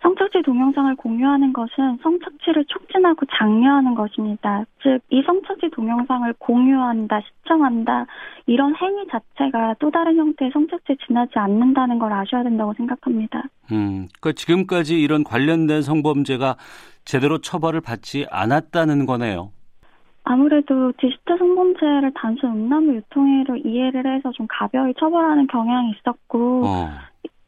성착취 0.02 0.42
동영상을 0.42 0.94
공유하는 0.96 1.52
것은 1.52 1.98
성착취를 2.02 2.64
촉진하고 2.66 3.26
장려하는 3.38 3.94
것입니다. 3.94 4.64
즉, 4.82 5.00
이 5.10 5.22
성착취 5.22 5.70
동영상을 5.70 6.32
공유한다, 6.38 7.20
시청한다, 7.20 8.06
이런 8.46 8.74
행위 8.76 9.06
자체가 9.08 9.76
또 9.78 9.90
다른 9.90 10.16
형태의 10.16 10.50
성착취에 10.52 10.96
지나지 11.06 11.38
않는다는 11.38 11.98
걸 11.98 12.12
아셔야 12.12 12.42
된다고 12.42 12.74
생각합니다. 12.74 13.42
음, 13.72 14.08
그러니까 14.20 14.32
지금까지 14.32 15.00
이런 15.00 15.24
관련된 15.24 15.82
성범죄가 15.82 16.56
제대로 17.04 17.38
처벌을 17.38 17.80
받지 17.80 18.26
않았다는 18.30 19.06
거네요. 19.06 19.50
아무래도 20.28 20.92
디지털 20.98 21.38
성범죄를 21.38 22.12
단순 22.14 22.50
음란물 22.50 22.96
유통으로 22.96 23.56
이해를 23.58 24.16
해서 24.16 24.32
좀 24.32 24.46
가벼이 24.50 24.92
처벌하는 24.98 25.46
경향이 25.46 25.92
있었고, 25.92 26.62
어. 26.66 26.88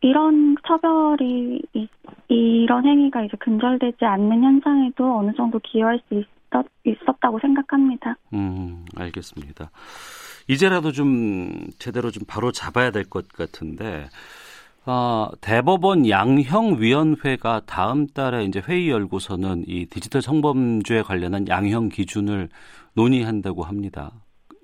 이런 0.01 0.57
처벌이 0.67 1.61
이, 1.75 1.89
이런 2.29 2.87
행위가 2.87 3.25
이제 3.25 3.37
근절되지 3.39 4.05
않는 4.05 4.43
현상에도 4.43 5.19
어느 5.19 5.33
정도 5.37 5.59
기여할 5.59 6.01
수 6.09 6.15
있었, 6.15 6.67
있었 6.85 7.21
다고 7.21 7.39
생각합니다. 7.41 8.17
음, 8.33 8.85
알겠습니다. 8.97 9.71
이제라도 10.49 10.93
좀 10.93 11.67
제대로 11.79 12.11
좀 12.11 12.23
바로 12.27 12.53
잡아야 12.53 12.91
될 12.91 13.05
것 13.05 13.29
같은데 13.29 14.09
어, 14.87 15.29
대법원 15.43 16.09
양형위원회가 16.09 17.63
다음 17.67 18.07
달에 18.07 18.45
이제 18.45 18.63
회의 18.67 18.89
열고서는 18.89 19.65
이 19.67 19.85
디지털 19.87 20.23
성범죄에 20.23 21.03
관련한 21.03 21.47
양형 21.49 21.91
기준을 21.91 22.49
논의한다고 22.95 23.65
합니다. 23.65 24.13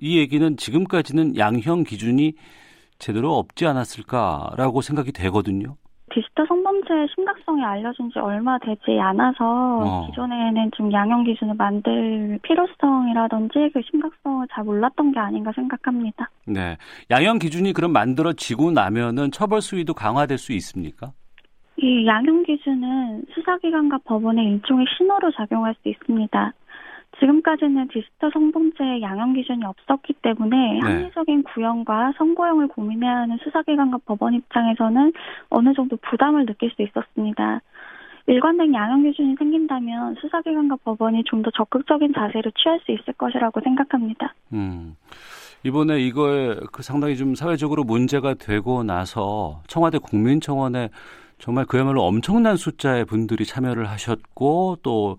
이 0.01 0.17
얘기는 0.19 0.57
지금까지는 0.57 1.37
양형 1.37 1.85
기준이 1.85 2.35
제대로 2.99 3.35
없지 3.37 3.67
않았을까라고 3.67 4.81
생각이 4.81 5.13
되거든요. 5.13 5.77
디지털 6.15 6.47
성범죄의 6.47 7.09
심각성이 7.15 7.65
알려진 7.65 8.09
지 8.11 8.21
얼마 8.21 8.57
되지 8.59 8.99
않아서 9.01 9.45
어. 9.45 10.07
기존에는 10.07 10.71
좀 10.77 10.93
양형 10.93 11.25
기준을 11.25 11.55
만들 11.55 12.39
필요성이라든지 12.43 13.71
그 13.73 13.81
심각성을 13.91 14.47
잘 14.53 14.65
몰랐던 14.65 15.13
게 15.13 15.19
아닌가 15.19 15.51
생각합니다. 15.55 16.31
네. 16.47 16.77
양형 17.11 17.39
기준이 17.41 17.73
그럼 17.73 17.93
만들어지고 17.93 18.71
나면은 18.71 19.33
처벌 19.33 19.61
수위도 19.61 19.95
강화될 19.95 20.39
수 20.39 20.53
있습니까? 20.53 21.13
이 21.79 22.07
양형 22.07 22.45
기준은 22.45 23.25
수사기관과 23.35 23.99
법원의 24.05 24.45
일종의 24.45 24.87
신호로 24.97 25.33
작용할 25.33 25.75
수 25.83 25.89
있습니다. 25.89 26.53
지금까지는 27.21 27.89
디지털 27.89 28.31
성범죄의 28.33 29.03
양형 29.03 29.35
기준이 29.35 29.65
없었기 29.65 30.15
때문에 30.23 30.57
네. 30.57 30.81
합리적인 30.81 31.45
구형과 31.45 32.13
선고형을 32.19 32.69
고민해야 32.69 33.17
하는 33.19 33.39
수사기관과 33.43 33.99
법원 34.05 34.35
입장에서는 34.35 35.13
어느 35.51 35.75
정도 35.75 35.97
부담을 35.97 36.47
느낄 36.47 36.71
수 36.71 36.83
있었습니다. 36.83 37.61
일관된 38.27 38.73
양형 38.73 39.03
기준이 39.03 39.37
생긴다면 39.39 40.17
수사기관과 40.21 40.77
법원이 40.85 41.25
좀 41.25 41.43
더 41.43 41.51
적극적인 41.51 42.15
자세를 42.15 42.53
취할 42.57 42.81
수 42.81 42.93
있을 42.93 43.13
것이라고 43.19 43.61
생각합니다. 43.61 44.35
음. 44.55 44.97
이번에 45.63 45.99
이거에 46.01 46.57
그 46.73 46.83
상당히 46.83 47.17
좀 47.17 47.35
사회적으로 47.35 47.85
문제가 47.85 48.35
되고 48.35 48.83
나서 48.83 49.63
청와대 49.67 49.99
국민청원에 49.99 50.91
정말 51.39 51.67
그야말로 51.67 52.03
엄청난 52.03 52.57
숫자의 52.57 53.05
분들이 53.05 53.45
참여를 53.45 53.89
하셨고 53.89 54.79
또 54.83 55.17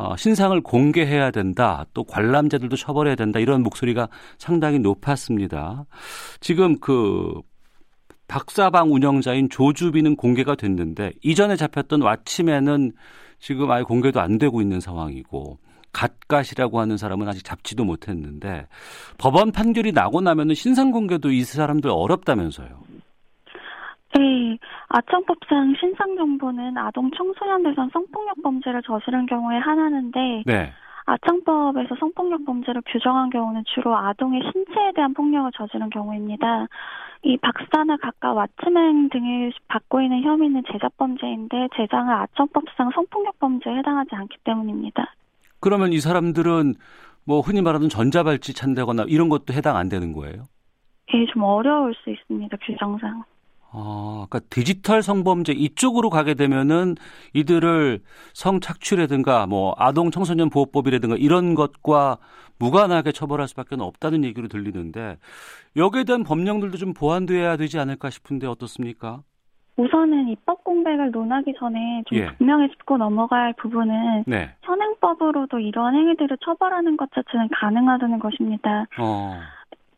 어, 0.00 0.16
신상을 0.16 0.58
공개해야 0.62 1.30
된다. 1.30 1.84
또 1.92 2.04
관람자들도 2.04 2.74
처벌해야 2.74 3.16
된다. 3.16 3.38
이런 3.38 3.62
목소리가 3.62 4.08
상당히 4.38 4.78
높았습니다. 4.78 5.84
지금 6.40 6.78
그 6.80 7.34
박사방 8.26 8.92
운영자인 8.94 9.50
조주비는 9.50 10.16
공개가 10.16 10.54
됐는데 10.54 11.12
이전에 11.22 11.56
잡혔던 11.56 12.00
왓치맨은 12.00 12.94
지금 13.40 13.70
아예 13.70 13.82
공개도 13.82 14.20
안 14.20 14.38
되고 14.38 14.62
있는 14.62 14.80
상황이고 14.80 15.58
갓갓이라고 15.92 16.80
하는 16.80 16.96
사람은 16.96 17.28
아직 17.28 17.44
잡지도 17.44 17.84
못했는데 17.84 18.68
법원 19.18 19.52
판결이 19.52 19.92
나고 19.92 20.22
나면은 20.22 20.54
신상 20.54 20.92
공개도 20.92 21.30
이 21.30 21.44
사람들 21.44 21.90
어렵다면서요. 21.90 22.89
네, 24.16 24.58
아청법상 24.88 25.74
신상 25.78 26.16
정보는 26.16 26.76
아동 26.76 27.10
청소년 27.12 27.62
대상 27.62 27.88
성폭력 27.92 28.42
범죄를 28.42 28.82
저지른 28.82 29.26
경우에 29.26 29.58
하나는데 29.58 30.42
네. 30.46 30.72
아청법에서 31.06 31.96
성폭력 31.98 32.44
범죄를 32.44 32.82
규정한 32.86 33.30
경우는 33.30 33.64
주로 33.74 33.96
아동의 33.96 34.42
신체에 34.52 34.92
대한 34.94 35.14
폭력을 35.14 35.50
저지른 35.56 35.90
경우입니다. 35.90 36.66
이 37.22 37.36
박사나 37.36 37.96
각각 37.98 38.34
왓츠맨 38.34 39.12
등을 39.12 39.52
받고 39.68 40.00
있는 40.00 40.22
혐의는 40.22 40.62
제작범죄인데 40.72 41.68
제장은 41.76 42.12
아청법상 42.12 42.90
성폭력 42.94 43.38
범죄에 43.38 43.76
해당하지 43.76 44.14
않기 44.14 44.38
때문입니다. 44.44 45.14
그러면 45.60 45.92
이 45.92 46.00
사람들은 46.00 46.74
뭐 47.26 47.40
흔히 47.40 47.60
말하는 47.60 47.88
전자발찌 47.88 48.54
찬다거나 48.54 49.04
이런 49.08 49.28
것도 49.28 49.52
해당 49.52 49.76
안 49.76 49.88
되는 49.88 50.12
거예요? 50.12 50.44
예, 51.12 51.26
좀 51.26 51.42
어려울 51.42 51.94
수 51.94 52.10
있습니다, 52.10 52.56
규정상. 52.64 53.24
아, 53.72 54.26
그러니까 54.28 54.40
디지털 54.50 55.02
성범죄 55.02 55.52
이쪽으로 55.52 56.10
가게 56.10 56.34
되면은 56.34 56.96
이들을 57.34 58.00
성착취라든가 58.32 59.46
뭐 59.46 59.74
아동 59.78 60.10
청소년 60.10 60.50
보호법이라든가 60.50 61.16
이런 61.16 61.54
것과 61.54 62.18
무관하게 62.58 63.12
처벌할 63.12 63.48
수밖에 63.48 63.76
없다는 63.78 64.24
얘기로 64.24 64.48
들리는데 64.48 65.18
여기에 65.76 66.04
대한 66.04 66.24
법령들도 66.24 66.76
좀 66.78 66.92
보완돼야 66.92 67.56
되지 67.56 67.78
않을까 67.78 68.10
싶은데 68.10 68.46
어떻습니까? 68.46 69.22
우선은 69.76 70.28
입법 70.28 70.62
공백을 70.64 71.10
논하기 71.10 71.54
전에 71.58 72.02
좀 72.06 72.18
예. 72.18 72.26
분명히 72.36 72.68
짚고 72.68 72.98
넘어가야 72.98 73.44
할 73.44 73.54
부분은 73.54 74.24
네. 74.26 74.50
현행법으로도 74.62 75.58
이러한 75.58 75.94
행위들을 75.94 76.36
처벌하는 76.44 76.98
것 76.98 77.08
자체는 77.14 77.48
가능하다는 77.52 78.18
것입니다. 78.18 78.86
어. 78.98 79.40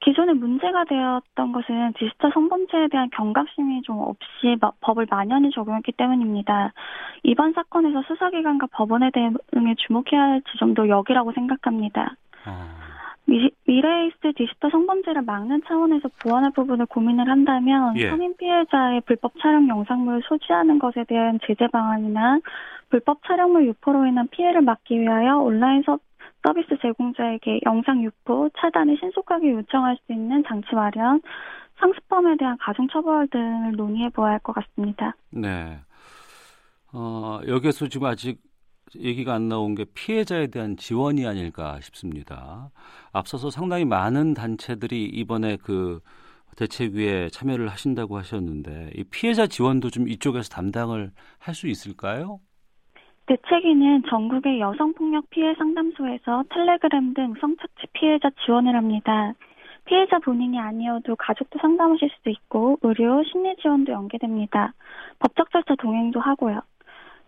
기존에 0.02 0.32
문제가 0.32 0.85
되었던 0.85 1.52
것은 1.52 1.92
디지털 1.97 2.32
성범죄에 2.32 2.88
대한 2.88 3.09
경각심이 3.11 3.82
좀 3.82 4.00
없이 4.00 4.56
법을 4.80 5.06
만연히 5.09 5.50
적용했기 5.50 5.92
때문입니다. 5.92 6.73
이번 7.23 7.52
사건에서 7.52 8.02
수사기관과 8.02 8.66
법원에 8.73 9.11
대응에 9.12 9.75
주목해야 9.87 10.21
할 10.21 10.42
지점도 10.50 10.88
여기라고 10.88 11.32
생각합니다. 11.32 12.16
아. 12.44 12.82
미, 13.26 13.50
미래에 13.66 14.09
있을 14.09 14.32
디지털 14.35 14.73
성범죄를 14.73 15.23
막는 15.23 15.62
차원에서 15.68 16.09
보완할 16.21 16.50
부분을 16.50 16.87
고민을 16.87 17.28
한다면 17.28 17.97
예. 17.97 18.11
성인 18.11 18.37
피해자의 18.37 19.02
불법 19.02 19.38
촬영 19.40 19.68
영상물을 19.68 20.23
소지하는 20.25 20.80
것에 20.80 21.04
대한 21.04 21.38
제재 21.47 21.68
방안이나 21.68 22.40
불법 22.90 23.21
촬영물 23.26 23.66
유포로 23.68 24.06
인한 24.06 24.26
피해를 24.28 24.62
막기 24.62 25.00
위하여 25.00 25.38
온라인 25.38 25.82
서, 25.85 25.99
서비스 26.43 26.77
제공자에게 26.81 27.61
영상 27.67 28.03
유포, 28.03 28.49
차단을 28.59 28.97
신속하게 28.99 29.53
요청할 29.53 29.97
수 30.07 30.13
있는 30.13 30.43
장치 30.47 30.75
마련, 30.75 31.21
상습범에 31.79 32.37
대한 32.37 32.57
가중처벌 32.59 33.29
등을 33.29 33.73
논의해 33.73 34.09
보아야 34.11 34.33
할 34.35 34.39
것 34.41 34.53
같습니다. 34.55 35.15
네. 35.31 35.79
어, 36.93 37.41
여기에서 37.47 37.89
지금 37.89 38.07
아직 38.09 38.41
얘기가 38.97 39.35
안 39.35 39.49
나온 39.49 39.75
게 39.75 39.85
피해자에 39.95 40.49
대한 40.49 40.77
지원이 40.77 41.27
아닐까 41.27 41.81
싶습니다. 41.81 42.71
앞서서 43.13 43.51
상당히 43.51 43.85
많은 43.85 44.35
단체들이 44.35 45.05
이번에 45.07 45.57
그 45.57 46.01
대책위에 46.57 47.31
참여를 47.31 47.69
하신다고 47.69 48.19
하셨는데 48.19 48.91
이 48.97 49.05
피해자 49.05 49.47
지원도 49.47 49.89
좀 49.91 50.09
이쪽에서 50.09 50.51
담당을 50.51 51.13
할 51.39 51.55
수 51.55 51.67
있을까요? 51.69 52.41
대책위는 53.26 54.02
전국의 54.09 54.61
여성폭력 54.61 55.31
피해 55.31 55.55
상담소에서 55.55 56.45
텔레그램 56.50 57.14
등 57.14 57.35
성착취 57.41 57.87
피해자 57.93 58.31
지원을 58.45 58.75
합니다. 58.75 59.33
피해자 59.85 60.19
본인이 60.19 60.59
아니어도 60.59 61.17
가족도 61.17 61.59
상담하실 61.61 62.11
수도 62.17 62.31
있고 62.31 62.79
의료, 62.83 63.23
심리 63.25 63.55
지원도 63.57 63.93
연계됩니다. 63.93 64.75
법적 65.19 65.50
절차 65.50 65.75
동행도 65.76 66.21
하고요. 66.21 66.61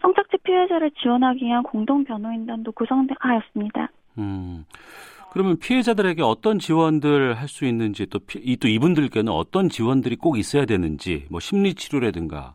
성착취 0.02 0.36
피해자를 0.44 0.90
지원하기 1.02 1.44
위한 1.44 1.62
공동 1.62 2.04
변호인단도 2.04 2.72
구성하였습니다. 2.72 3.88
음. 4.18 4.64
그러면 5.32 5.58
피해자들에게 5.58 6.22
어떤 6.22 6.60
지원들 6.60 7.34
할 7.34 7.48
수 7.48 7.64
있는지 7.64 8.06
또, 8.06 8.20
피, 8.20 8.56
또 8.56 8.68
이분들께는 8.68 9.32
어떤 9.32 9.68
지원들이 9.68 10.16
꼭 10.16 10.38
있어야 10.38 10.64
되는지 10.64 11.26
뭐 11.30 11.40
심리 11.40 11.74
치료라든가 11.74 12.54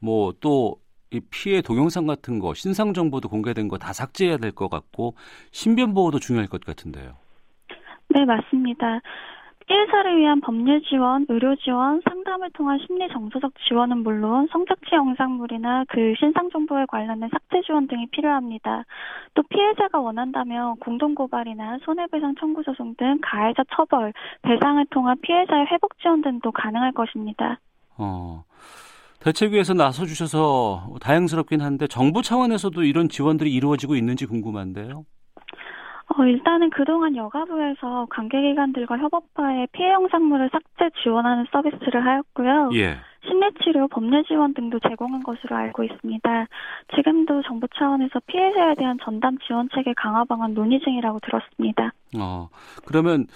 뭐 0.00 0.32
또 0.40 0.76
이 1.14 1.20
피해 1.30 1.62
동영상 1.62 2.06
같은 2.06 2.38
거 2.40 2.54
신상 2.54 2.92
정보도 2.92 3.28
공개된 3.28 3.68
거 3.68 3.78
다 3.78 3.92
삭제해야 3.92 4.36
될 4.38 4.52
것 4.52 4.68
같고 4.68 5.14
신변 5.52 5.94
보호도 5.94 6.18
중요할 6.18 6.48
것 6.48 6.64
같은데요. 6.64 7.12
네, 8.08 8.24
맞습니다. 8.24 9.00
피해자를 9.66 10.18
위한 10.20 10.40
법률 10.42 10.82
지원, 10.82 11.24
의료 11.30 11.56
지원, 11.56 12.00
상담을 12.06 12.50
통한 12.52 12.78
심리 12.86 13.08
정서적 13.08 13.52
지원은 13.66 13.98
물론 14.02 14.46
성착취 14.52 14.94
영상물이나 14.94 15.84
그 15.88 16.12
신상 16.18 16.50
정보에 16.50 16.84
관련된 16.86 17.30
삭제 17.32 17.62
지원 17.64 17.86
등이 17.88 18.08
필요합니다. 18.08 18.84
또 19.32 19.42
피해자가 19.44 20.00
원한다면 20.00 20.76
공동 20.80 21.14
고발이나 21.14 21.78
손해배상 21.82 22.34
청구 22.38 22.62
소송 22.62 22.94
등 22.96 23.18
가해자 23.22 23.62
처벌, 23.74 24.12
배상을 24.42 24.84
통한 24.90 25.16
피해자의 25.22 25.66
회복 25.72 25.98
지원 25.98 26.20
등도 26.20 26.52
가능할 26.52 26.92
것입니다. 26.92 27.58
어. 27.96 28.44
대책위에서 29.24 29.72
나서 29.72 30.04
주셔서 30.04 30.86
다행스럽긴 31.00 31.62
한데 31.62 31.86
정부 31.86 32.20
차원에서도 32.20 32.82
이런 32.82 33.08
지원들이 33.08 33.52
이루어지고 33.52 33.96
있는지 33.96 34.26
궁금한데요. 34.26 35.06
어, 36.16 36.24
일단은 36.24 36.68
그동안 36.70 37.16
여가부에서 37.16 38.06
관계기관들과 38.10 38.98
협업하에 38.98 39.66
피해 39.72 39.90
영상물을 39.92 40.50
삭제 40.52 40.90
지원하는 41.02 41.46
서비스를 41.50 42.04
하였고요. 42.04 42.70
예. 42.74 42.98
심리치료, 43.26 43.88
법률 43.88 44.22
지원 44.24 44.52
등도 44.52 44.78
제공한 44.80 45.22
것으로 45.22 45.56
알고 45.56 45.82
있습니다. 45.84 46.46
지금도 46.94 47.42
정부 47.42 47.66
차원에서 47.74 48.20
피해자에 48.26 48.74
대한 48.74 48.98
전담 49.02 49.38
지원 49.38 49.68
체계 49.74 49.94
강화 49.96 50.24
방안 50.24 50.52
논의 50.52 50.78
중이라고 50.80 51.20
들었습니다. 51.20 51.92
어, 52.20 52.48
그러면 52.86 53.26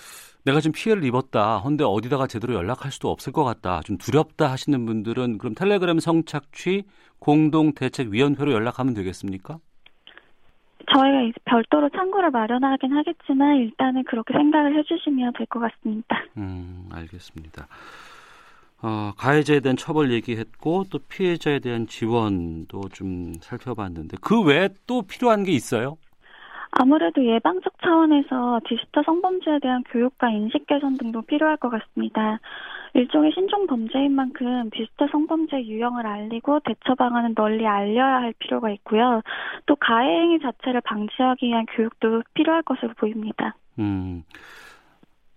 내가 0.48 0.60
지금 0.60 0.72
피해를 0.72 1.04
입었다. 1.04 1.60
근데 1.62 1.84
어디다가 1.84 2.26
제대로 2.26 2.54
연락할 2.54 2.90
수도 2.90 3.10
없을 3.10 3.32
것 3.34 3.44
같다. 3.44 3.80
좀 3.84 3.98
두렵다 3.98 4.50
하시는 4.50 4.86
분들은 4.86 5.36
그럼 5.36 5.54
텔레그램 5.54 6.00
성착취 6.00 6.84
공동대책위원회로 7.18 8.52
연락하면 8.52 8.94
되겠습니까? 8.94 9.58
저희가 10.90 11.32
별도로 11.44 11.90
창구를 11.90 12.30
마련하긴 12.30 12.92
하겠지만 12.96 13.56
일단은 13.56 14.04
그렇게 14.04 14.32
생각을 14.32 14.78
해주시면 14.78 15.34
될 15.36 15.46
것 15.48 15.60
같습니다. 15.60 16.16
음, 16.38 16.88
알겠습니다. 16.92 17.66
어, 18.80 19.12
가해자에 19.18 19.60
대한 19.60 19.76
처벌 19.76 20.12
얘기했고 20.12 20.84
또 20.90 20.98
피해자에 20.98 21.58
대한 21.58 21.86
지원도 21.86 22.88
좀 22.94 23.34
살펴봤는데 23.40 24.16
그 24.22 24.40
외에 24.42 24.70
또 24.86 25.02
필요한 25.02 25.44
게 25.44 25.52
있어요? 25.52 25.98
아무래도 26.70 27.24
예방적 27.24 27.72
차원에서 27.82 28.60
디지털 28.68 29.04
성범죄에 29.04 29.58
대한 29.60 29.82
교육과 29.84 30.30
인식 30.30 30.66
개선 30.66 30.96
등도 30.96 31.22
필요할 31.22 31.56
것 31.56 31.70
같습니다. 31.70 32.40
일종의 32.94 33.32
신종 33.34 33.66
범죄인 33.66 34.14
만큼 34.14 34.70
디지털 34.70 35.08
성범죄 35.10 35.64
유형을 35.64 36.06
알리고 36.06 36.60
대처 36.60 36.94
방안을 36.94 37.34
널리 37.34 37.66
알려야 37.66 38.22
할 38.22 38.34
필요가 38.38 38.70
있고요. 38.70 39.22
또 39.66 39.76
가해 39.76 40.08
행위 40.08 40.38
자체를 40.40 40.80
방지하기 40.82 41.46
위한 41.46 41.66
교육도 41.66 42.22
필요할 42.34 42.62
것으로 42.62 42.94
보입니다. 42.96 43.54
음. 43.78 44.24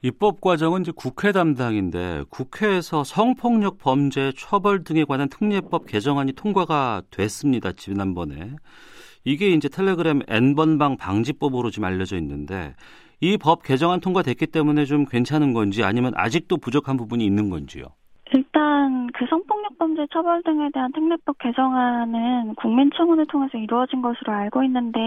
입법 0.03 0.41
과정은 0.41 0.81
이제 0.81 0.91
국회 0.95 1.31
담당인데 1.31 2.23
국회에서 2.29 3.03
성폭력 3.03 3.77
범죄 3.77 4.31
처벌 4.35 4.83
등에 4.83 5.03
관한 5.03 5.29
특례법 5.29 5.85
개정안이 5.85 6.33
통과가 6.33 7.03
됐습니다. 7.11 7.71
지난번에. 7.73 8.55
이게 9.23 9.49
이제 9.49 9.69
텔레그램 9.69 10.21
N번방 10.27 10.97
방지법으로 10.97 11.69
지금 11.69 11.85
알려져 11.87 12.17
있는데 12.17 12.73
이 13.21 13.37
법 13.37 13.61
개정안 13.63 13.99
통과됐기 14.01 14.47
때문에 14.47 14.85
좀 14.85 15.05
괜찮은 15.05 15.53
건지 15.53 15.83
아니면 15.83 16.11
아직도 16.15 16.57
부족한 16.57 16.97
부분이 16.97 17.23
있는 17.23 17.49
건지요? 17.51 17.85
일단 18.33 19.07
그 19.13 19.25
성폭력 19.29 19.77
범죄 19.77 20.07
처벌 20.11 20.41
등에 20.43 20.69
대한 20.73 20.91
특례법 20.93 21.37
개정안은 21.39 22.55
국민청원을 22.55 23.27
통해서 23.27 23.57
이루어진 23.57 24.01
것으로 24.01 24.31
알고 24.33 24.63
있는데 24.63 24.99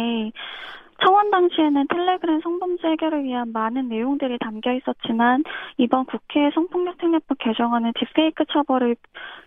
청원 1.03 1.31
당시에는 1.31 1.87
텔레그램 1.89 2.41
성범죄 2.41 2.89
해결을 2.89 3.25
위한 3.25 3.53
많은 3.53 3.89
내용들이 3.89 4.39
담겨 4.39 4.73
있었지만 4.73 5.45
이번 5.79 6.05
국회 6.05 6.51
성폭력 6.55 6.99
특례법 6.99 7.39
개정안은 7.39 7.93
딥페이크 7.99 8.45
처벌을 8.53 8.97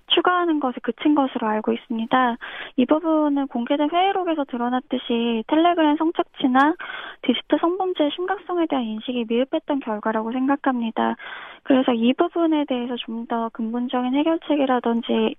추가하는 0.08 0.60
것에 0.60 0.78
그친 0.82 1.16
것으로 1.16 1.48
알고 1.48 1.74
있습니다. 1.74 2.38
이 2.78 2.86
부분은 2.86 3.48
공개된 3.48 3.90
회의록에서 3.92 4.46
드러났듯이 4.46 5.44
텔레그램 5.48 5.98
성착취나 5.98 6.76
디지털 7.24 7.60
성범죄의 7.60 8.12
심각성에 8.12 8.68
대한 8.70 8.86
인식이 8.86 9.26
미흡했던 9.28 9.82
결과라고 9.82 10.32
생각합니다. 10.32 11.16
그래서 11.64 11.92
이 11.94 12.14
부분에 12.14 12.66
대해서 12.66 12.96
좀 12.96 13.28
더 13.28 13.50
근본적인 13.50 14.14
해결책이라든지 14.14 15.36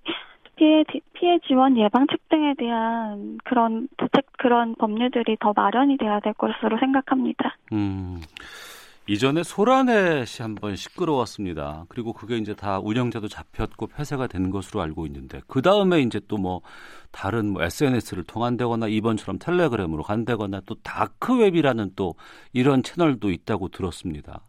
피해 0.59 0.83
피해 1.13 1.39
지원 1.47 1.77
예방책 1.77 2.27
등에 2.27 2.53
대한 2.57 3.37
그런 3.45 3.87
대책 3.97 4.25
그런 4.37 4.75
법률들이 4.75 5.37
더 5.39 5.53
마련이 5.55 5.97
돼야 5.97 6.19
될 6.19 6.33
것으로 6.33 6.77
생각합니다. 6.79 7.55
음. 7.71 8.19
이전에 9.07 9.41
소라넷이 9.41 10.43
한번 10.43 10.75
시끄러웠습니다. 10.75 11.85
그리고 11.89 12.13
그게 12.13 12.37
이제 12.37 12.53
다 12.53 12.79
운영자도 12.79 13.27
잡혔고 13.27 13.87
폐쇄가 13.87 14.27
된 14.27 14.51
것으로 14.51 14.81
알고 14.81 15.07
있는데 15.07 15.41
그 15.47 15.63
다음에 15.63 16.01
이제 16.01 16.19
또 16.27 16.37
뭐 16.37 16.61
다른 17.11 17.51
뭐 17.51 17.63
SNS를 17.63 18.23
통한다거나 18.25 18.87
이번처럼 18.87 19.39
텔레그램으로 19.39 20.03
간다거나 20.03 20.61
또 20.65 20.75
다크웹이라는 20.83 21.93
또 21.95 22.13
이런 22.53 22.83
채널도 22.83 23.31
있다고 23.31 23.69
들었습니다. 23.69 24.41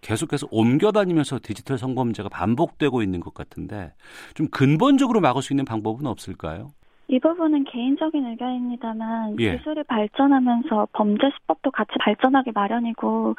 계속해서 0.00 0.48
옮겨다니면서 0.50 1.40
디지털 1.42 1.78
성범죄가 1.78 2.28
반복되고 2.28 3.02
있는 3.02 3.20
것 3.20 3.34
같은데 3.34 3.92
좀 4.34 4.48
근본적으로 4.50 5.20
막을 5.20 5.42
수 5.42 5.52
있는 5.52 5.64
방법은 5.64 6.06
없을까요? 6.06 6.70
이 7.10 7.18
부분은 7.18 7.64
개인적인 7.64 8.26
의견입니다만 8.26 9.36
예. 9.40 9.56
기술이 9.56 9.82
발전하면서 9.84 10.88
범죄 10.92 11.30
수법도 11.30 11.70
같이 11.70 11.92
발전하기 11.98 12.52
마련이고 12.54 13.34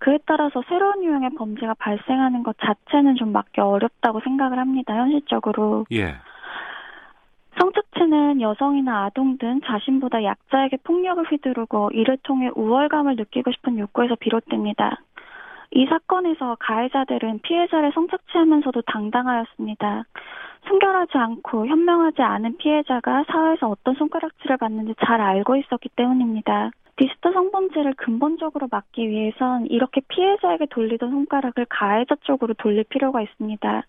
그에 0.00 0.18
따라서 0.26 0.62
새로운 0.68 1.04
유형의 1.04 1.30
범죄가 1.38 1.74
발생하는 1.74 2.42
것 2.42 2.56
자체는 2.58 3.14
좀 3.14 3.30
막기 3.30 3.60
어렵다고 3.60 4.20
생각을 4.24 4.58
합니다. 4.58 4.96
현실적으로. 4.96 5.86
예. 5.92 6.16
성착취는 7.60 8.40
여성이나 8.40 9.04
아동 9.04 9.38
등 9.38 9.60
자신보다 9.64 10.24
약자에게 10.24 10.78
폭력을 10.82 11.22
휘두르고 11.30 11.90
이를 11.92 12.18
통해 12.24 12.50
우월감을 12.56 13.14
느끼고 13.14 13.52
싶은 13.52 13.78
욕구에서 13.78 14.16
비롯됩니다. 14.16 15.00
이 15.74 15.86
사건에서 15.86 16.56
가해자들은 16.60 17.40
피해자를 17.42 17.92
성착취하면서도 17.94 18.82
당당하였습니다. 18.82 20.04
순결하지 20.68 21.16
않고 21.16 21.66
현명하지 21.66 22.22
않은 22.22 22.58
피해자가 22.58 23.24
사회에서 23.26 23.68
어떤 23.68 23.94
손가락질을 23.94 24.58
받는지 24.58 24.94
잘 25.04 25.20
알고 25.20 25.56
있었기 25.56 25.88
때문입니다. 25.96 26.70
디지털 26.96 27.32
성범죄를 27.32 27.94
근본적으로 27.94 28.68
막기 28.70 29.08
위해선 29.08 29.66
이렇게 29.66 30.02
피해자에게 30.08 30.66
돌리던 30.66 31.10
손가락을 31.10 31.66
가해자 31.68 32.16
쪽으로 32.20 32.54
돌릴 32.54 32.84
필요가 32.84 33.22
있습니다. 33.22 33.82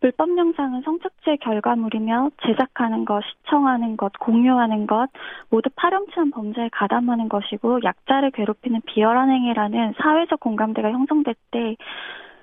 불법 0.00 0.36
영상은 0.36 0.82
성착취의 0.82 1.38
결과물이며 1.38 2.30
제작하는 2.46 3.04
것, 3.04 3.22
시청하는 3.24 3.96
것, 3.96 4.12
공유하는 4.18 4.86
것 4.86 5.08
모두 5.50 5.68
파렴치한 5.76 6.30
범죄에 6.30 6.70
가담하는 6.72 7.28
것이고 7.28 7.80
약자를 7.84 8.30
괴롭히는 8.30 8.80
비열한 8.86 9.30
행위라는 9.30 9.94
사회적 9.98 10.40
공감대가 10.40 10.90
형성될 10.90 11.34
때 11.50 11.76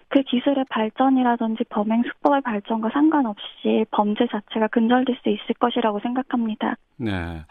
그 0.10 0.22
기술의 0.22 0.66
발전이라든지 0.70 1.66
범행 1.70 2.04
수법의 2.04 2.42
발전과 2.42 2.90
상관없이 2.94 3.86
범죄 3.92 4.26
자체가 4.32 4.68
근절될 4.68 5.18
수 5.22 5.30
있을 5.30 5.56
것이라고 5.60 6.00
생각합니다. 6.00 6.76
네. 6.98 7.44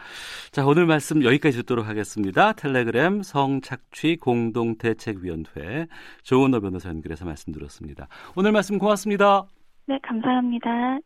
자, 0.53 0.67
오늘 0.67 0.87
말씀 0.87 1.23
여기까지 1.23 1.59
듣도록 1.59 1.87
하겠습니다. 1.87 2.53
텔레그램 2.55 3.23
성착취 3.23 4.17
공동대책위원회 4.17 5.87
조은호 6.23 6.61
변호사 6.61 6.89
연결해서 6.89 7.27
말씀 7.27 7.53
들었습니다. 7.53 8.09
오늘 8.37 8.53
말씀 8.53 8.79
고맙습니다. 8.79 9.45
네, 9.87 9.99
감사합니다. 10.03 10.99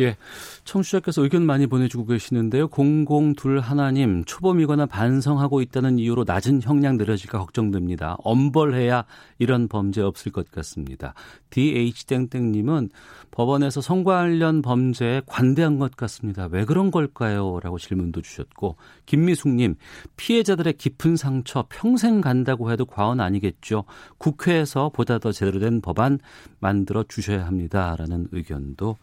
예. 0.00 0.16
청취자께서 0.64 1.22
의견 1.22 1.46
많이 1.46 1.66
보내주고 1.66 2.06
계시는데요. 2.06 2.68
002 2.68 3.60
하나님, 3.60 4.24
초범이거나 4.24 4.86
반성하고 4.86 5.60
있다는 5.60 5.98
이유로 5.98 6.24
낮은 6.26 6.62
형량 6.62 6.96
내려질까 6.96 7.38
걱정됩니다. 7.38 8.16
엄벌해야 8.20 9.04
이런 9.38 9.68
범죄 9.68 10.00
없을 10.00 10.32
것 10.32 10.50
같습니다. 10.50 11.14
DH땡땡님은 11.50 12.90
법원에서 13.30 13.80
성과 13.80 14.14
관련 14.14 14.62
범죄에 14.62 15.22
관대한 15.26 15.78
것 15.78 15.96
같습니다. 15.96 16.48
왜 16.50 16.64
그런 16.64 16.90
걸까요? 16.90 17.58
라고 17.60 17.78
질문도 17.78 18.22
주셨고, 18.22 18.76
김미숙님, 19.06 19.74
피해자들의 20.16 20.72
깊은 20.74 21.16
상처 21.16 21.66
평생 21.68 22.20
간다고 22.20 22.70
해도 22.70 22.84
과언 22.84 23.20
아니겠죠. 23.20 23.84
국회에서 24.18 24.90
보다 24.90 25.18
더 25.18 25.32
제대로 25.32 25.58
된 25.58 25.80
법안 25.80 26.18
만들어 26.60 27.04
주셔야 27.06 27.46
합니다. 27.46 27.96
라는 27.98 28.28
의견도 28.32 28.96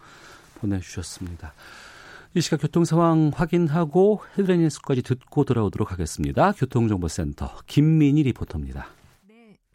보내주셨습니다. 0.61 1.53
이 2.33 2.39
시각 2.39 2.61
교통 2.61 2.85
상황 2.85 3.31
확인하고 3.35 4.21
헤드라인 4.37 4.61
뉴스까지 4.61 5.01
듣고 5.01 5.43
돌아오도록 5.43 5.91
하겠습니다. 5.91 6.53
교통정보센터 6.53 7.57
김민희 7.67 8.23
리포터입니다. 8.23 8.87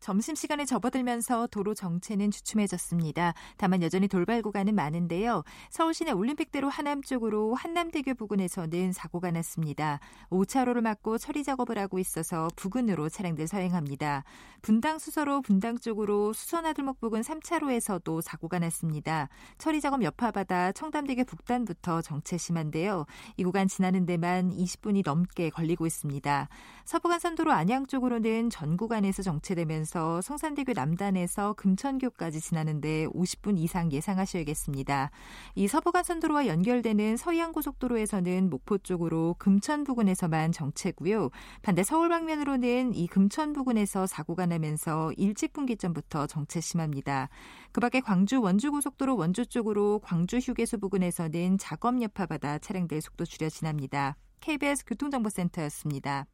점심시간에 0.07 0.67
접어들면서 0.67 1.49
도로 1.49 1.75
정체는 1.75 2.31
주춤해졌습니다. 2.31 3.35
다만 3.57 3.83
여전히 3.83 4.07
돌발 4.07 4.41
구간은 4.41 4.77
많은데요. 4.77 5.43
서울시내 5.71 6.13
올림픽대로 6.13 6.69
하남 6.69 7.03
쪽으로 7.03 7.57
한남대교 7.57 8.15
부근에서는 8.15 8.93
사고가 8.93 9.33
났습니다. 9.33 9.99
5차로를 10.31 10.81
막고 10.81 11.19
처리 11.19 11.43
작업을 11.43 11.77
하고 11.77 11.99
있어서 11.99 12.47
부근으로 12.55 13.09
차량들 13.09 13.49
서행합니다. 13.49 14.23
분당 14.63 15.01
수서로 15.01 15.43
분당 15.43 15.77
쪽으로 15.77 16.33
수선화들목 16.33 17.01
부근 17.01 17.23
3차로에서도 17.23 18.21
사고가 18.21 18.61
났습니다. 18.61 19.29
처리 19.59 19.81
작업 19.81 20.05
여파받아 20.05 20.71
청담대교 20.71 21.25
북단부터 21.25 22.03
정체 22.03 22.37
심한데요. 22.37 23.07
이 23.39 23.43
구간 23.43 23.67
지나는 23.67 24.07
데만 24.07 24.51
20분이 24.53 25.03
넘게 25.05 25.51
걸리고 25.51 25.85
있습니다. 25.85 26.49
서부간선도로 26.85 27.51
안양 27.51 27.87
쪽으로는 27.87 28.51
전 28.51 28.77
구간에서 28.77 29.25
정체되면서 29.25 29.96
있어서 29.97 30.21
성산대교 30.21 30.75
남단에서 30.75 31.55
금천교까지 31.55 32.41
지나는데 32.41 33.07
50분 33.07 33.59
이상 33.59 33.91
예상하셔야겠습니다. 33.91 35.11
이 35.55 35.67
서부간선도로와 35.67 36.47
연결되는 36.47 37.17
서해안고속도로에서는 37.17 38.51
목포 38.51 38.79
쪽으로 38.79 39.35
금천 39.39 39.85
부근에서만 39.85 40.53
정체고요. 40.53 41.31
반대 41.63 41.83
서울 41.83 42.11
방면으로는 42.11 42.95
이 42.95 43.07
금천 43.07 43.55
부근에서 43.55 44.07
사고가 44.07 44.45
나면서 44.45 45.13
일찍 45.17 45.55
분기점부터 45.55 46.27
정체 46.27 46.61
심합니다. 46.61 47.31
그 47.73 47.81
밖에 47.81 48.01
광주 48.01 48.43
원주고속도로 48.43 49.17
원주 49.17 49.47
쪽으로 49.47 50.01
광주 50.01 50.37
휴게소 50.37 50.79
부근에서는 50.79 51.57
작업 51.57 52.03
여파받아 52.03 52.59
차량들 52.59 53.01
속도 53.01 53.25
줄여 53.25 53.49
지납니다. 53.49 54.17
KBS 54.41 54.85
교통정보센터였습니다. 54.85 56.27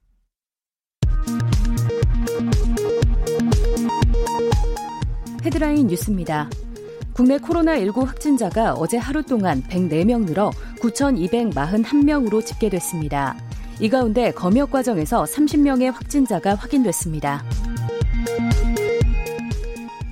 헤드라인 5.44 5.86
뉴스입니다. 5.88 6.48
국내 7.14 7.36
코로나19 7.38 8.04
확진자가 8.06 8.74
어제 8.74 8.96
하루 8.96 9.22
동안 9.22 9.62
104명 9.68 10.24
늘어 10.24 10.50
9,241명으로 10.80 12.44
집계됐습니다. 12.44 13.36
이 13.80 13.88
가운데 13.88 14.30
검역 14.30 14.70
과정에서 14.70 15.24
30명의 15.24 15.90
확진자가 15.90 16.54
확인됐습니다. 16.54 17.44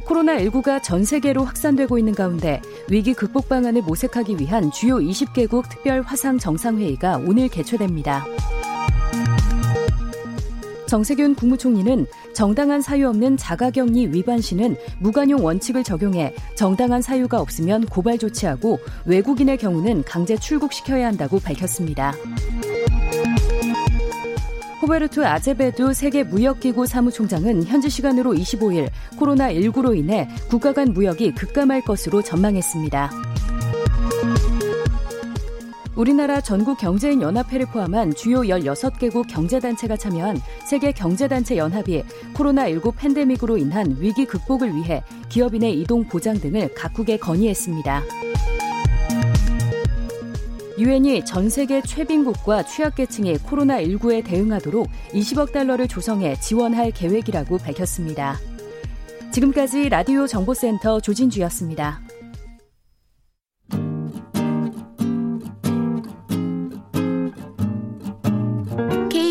코로나19가 0.04 0.82
전 0.82 1.04
세계로 1.04 1.44
확산되고 1.44 1.96
있는 1.96 2.14
가운데 2.14 2.60
위기 2.88 3.14
극복 3.14 3.48
방안을 3.48 3.82
모색하기 3.82 4.38
위한 4.38 4.70
주요 4.72 4.96
20개국 4.96 5.68
특별 5.68 6.02
화상 6.02 6.38
정상회의가 6.38 7.22
오늘 7.24 7.48
개최됩니다. 7.48 8.26
정세균 10.90 11.36
국무총리는 11.36 12.04
정당한 12.32 12.82
사유 12.82 13.08
없는 13.10 13.36
자가격리 13.36 14.08
위반 14.08 14.40
시는 14.40 14.74
무관용 14.98 15.44
원칙을 15.44 15.84
적용해 15.84 16.34
정당한 16.56 17.00
사유가 17.00 17.40
없으면 17.40 17.86
고발 17.86 18.18
조치하고 18.18 18.80
외국인의 19.04 19.56
경우는 19.58 20.02
강제 20.02 20.36
출국시켜야 20.36 21.06
한다고 21.06 21.38
밝혔습니다. 21.38 22.12
호베르투 24.82 25.24
아제베두 25.24 25.94
세계무역기구 25.94 26.86
사무총장은 26.86 27.66
현지 27.66 27.88
시간으로 27.88 28.32
25일 28.32 28.90
코로나19로 29.16 29.96
인해 29.96 30.28
국가 30.48 30.72
간 30.72 30.92
무역이 30.92 31.36
급감할 31.36 31.82
것으로 31.82 32.20
전망했습니다. 32.20 33.29
우리나라 36.00 36.40
전국 36.40 36.78
경제인 36.78 37.20
연합회를 37.20 37.66
포함한 37.66 38.14
주요 38.14 38.40
16개국 38.40 39.26
경제단체가 39.28 39.98
참여한 39.98 40.40
세계 40.64 40.92
경제단체 40.92 41.58
연합이 41.58 42.02
코로나19 42.32 42.96
팬데믹으로 42.96 43.58
인한 43.58 43.94
위기 43.98 44.24
극복을 44.24 44.74
위해 44.74 45.02
기업인의 45.28 45.78
이동 45.78 46.02
보장 46.04 46.40
등을 46.40 46.72
각국에 46.72 47.18
건의했습니다. 47.18 48.02
유엔이 50.78 51.26
전 51.26 51.50
세계 51.50 51.82
최빈국과 51.82 52.62
취약계층이 52.62 53.34
코로나19에 53.34 54.24
대응하도록 54.24 54.88
20억 55.12 55.52
달러를 55.52 55.86
조성해 55.86 56.40
지원할 56.40 56.92
계획이라고 56.92 57.58
밝혔습니다. 57.58 58.38
지금까지 59.32 59.90
라디오 59.90 60.26
정보센터 60.26 61.00
조진주였습니다. 61.00 62.00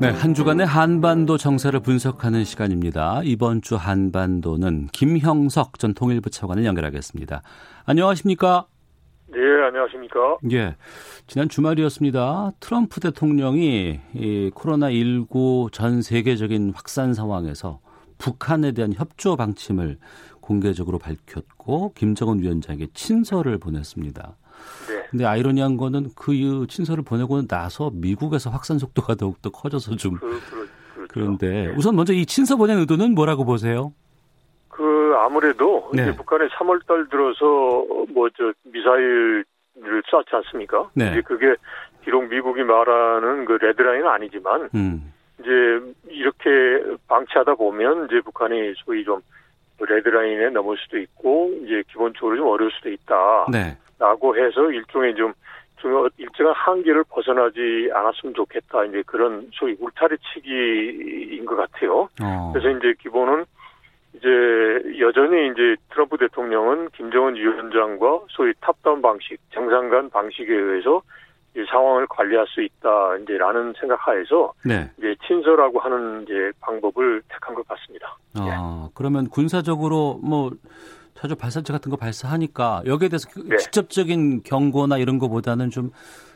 네, 0.00 0.08
한 0.08 0.32
주간의 0.32 0.64
한반도 0.64 1.36
정세를 1.36 1.80
분석하는 1.80 2.44
시간입니다. 2.44 3.20
이번 3.22 3.60
주 3.60 3.76
한반도는 3.76 4.86
김형석 4.92 5.78
전 5.78 5.92
통일부 5.92 6.30
차관을 6.30 6.64
연결하겠습니다. 6.64 7.42
안녕하십니까? 7.84 8.64
네, 9.26 9.38
안녕하십니까? 9.38 10.38
예. 10.52 10.74
지난 11.26 11.50
주말이었습니다. 11.50 12.52
트럼프 12.60 13.00
대통령이 13.00 14.00
이 14.14 14.50
코로나19 14.54 15.70
전 15.70 16.00
세계적인 16.00 16.72
확산 16.74 17.12
상황에서 17.12 17.80
북한에 18.16 18.72
대한 18.72 18.94
협조 18.94 19.36
방침을 19.36 19.98
공개적으로 20.40 20.98
밝혔고 20.98 21.92
김정은 21.92 22.40
위원장에게 22.40 22.86
친서를 22.94 23.58
보냈습니다. 23.58 24.34
네. 24.88 25.06
근데 25.10 25.24
아이러니한 25.24 25.76
거는 25.76 26.08
그 26.16 26.66
친서를 26.68 27.04
보내고 27.04 27.46
나서 27.46 27.90
미국에서 27.92 28.50
확산 28.50 28.78
속도가 28.78 29.14
더욱더 29.14 29.50
커져서 29.50 29.96
좀 29.96 30.14
그, 30.14 30.40
그. 30.50 31.06
그런데 31.08 31.48
네. 31.66 31.74
우선 31.76 31.96
먼저 31.96 32.12
이 32.12 32.24
친서 32.26 32.56
보낸 32.56 32.78
의도는 32.78 33.14
뭐라고 33.14 33.44
보세요? 33.44 33.92
그 34.68 35.14
아무래도 35.18 35.90
네. 35.92 36.02
이제 36.02 36.16
북한이 36.16 36.48
3월달 36.50 37.10
들어서 37.10 37.84
뭐 38.12 38.28
저 38.36 38.52
미사일을 38.64 39.44
쐈지 39.74 40.36
않습니까? 40.36 40.88
네. 40.94 41.10
이제 41.10 41.20
그게 41.22 41.54
비록 42.02 42.28
미국이 42.28 42.62
말하는 42.62 43.44
그 43.44 43.52
레드라인은 43.60 44.06
아니지만 44.06 44.68
음. 44.74 45.12
이제 45.40 45.50
이렇게 46.08 46.50
방치하다 47.08 47.54
보면 47.54 48.06
이제 48.06 48.20
북한이 48.20 48.74
소위 48.84 49.04
좀 49.04 49.20
레드라인에 49.78 50.50
넘을 50.50 50.76
수도 50.78 50.98
있고 50.98 51.50
이제 51.64 51.82
기본적으로 51.88 52.36
좀 52.36 52.46
어려울 52.48 52.70
수도 52.72 52.90
있다. 52.90 53.46
네. 53.50 53.76
라고 54.00 54.34
해서 54.34 54.70
일종의 54.70 55.14
좀, 55.14 55.32
좀 55.76 56.08
일정한 56.16 56.54
한계를 56.56 57.04
벗어나지 57.04 57.90
않았으면 57.92 58.34
좋겠다. 58.34 58.84
이제 58.86 59.02
그런 59.06 59.48
소위 59.52 59.76
울타리치기인 59.78 61.44
것 61.44 61.56
같아요. 61.56 62.08
어. 62.22 62.52
그래서 62.52 62.76
이제 62.76 62.94
기본은 63.00 63.44
이제 64.14 64.28
여전히 64.98 65.52
이제 65.52 65.76
트럼프 65.90 66.16
대통령은 66.16 66.88
김정은 66.96 67.36
위원장과 67.36 68.22
소위 68.30 68.52
탑다운 68.60 69.02
방식, 69.02 69.38
정상 69.52 69.90
간 69.90 70.10
방식에 70.10 70.52
의해서 70.52 71.02
이 71.56 71.64
상황을 71.68 72.06
관리할 72.06 72.46
수 72.46 72.62
있다 72.62 73.16
이제라는 73.22 73.74
생각하에서 73.80 74.52
네. 74.64 74.88
이제 74.98 75.16
친서라고 75.26 75.80
하는 75.80 76.22
이제 76.22 76.52
방법을 76.60 77.22
택한 77.28 77.54
것 77.56 77.66
같습니다. 77.66 78.16
아 78.36 78.86
네. 78.86 78.92
그러면 78.94 79.28
군사적으로 79.28 80.20
뭐 80.22 80.50
자주 81.20 81.36
발사체 81.36 81.70
같은 81.70 81.90
거 81.90 81.98
발사하니까 81.98 82.82
여기에 82.86 83.10
대해서 83.10 83.28
그 83.30 83.40
네. 83.46 83.58
직접적인 83.58 84.42
경고나 84.42 84.96
이런 84.96 85.18
거보다는 85.18 85.68
좀 85.68 85.90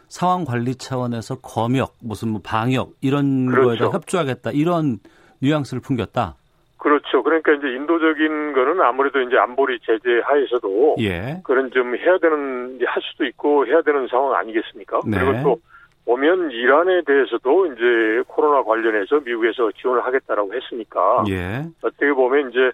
상황 0.08 0.44
관리 0.44 0.74
차원에서 0.74 1.36
검역, 1.40 1.94
무슨 2.02 2.28
뭐 2.28 2.42
방역 2.44 2.90
이런 3.00 3.46
그렇죠. 3.46 3.84
거에 3.86 3.88
협조하겠다 3.94 4.50
이런 4.50 4.98
뉘앙스를 5.40 5.80
풍겼다. 5.80 6.34
그렇죠. 6.76 7.22
그러니까 7.22 7.52
이제 7.52 7.68
인도적인 7.68 8.52
거는 8.52 8.82
아무래도 8.82 9.22
이제 9.22 9.38
안보리 9.38 9.78
제재 9.80 10.20
하에서도 10.22 10.96
예. 11.00 11.40
그런 11.44 11.70
좀 11.70 11.96
해야 11.96 12.18
되는 12.18 12.78
할 12.84 13.02
수도 13.10 13.24
있고 13.24 13.66
해야 13.66 13.80
되는 13.80 14.06
상황 14.08 14.34
아니겠습니까? 14.34 15.00
네. 15.06 15.18
그리고 15.18 15.42
또 15.42 15.60
보면 16.04 16.50
이란에 16.50 17.00
대해서도 17.06 17.66
이제 17.72 18.22
코로나 18.26 18.62
관련해서 18.62 19.20
미국에서 19.20 19.72
지원을 19.80 20.04
하겠다라고 20.04 20.52
했으니까 20.52 21.24
예. 21.30 21.64
어떻게 21.80 22.12
보면 22.12 22.50
이제 22.50 22.70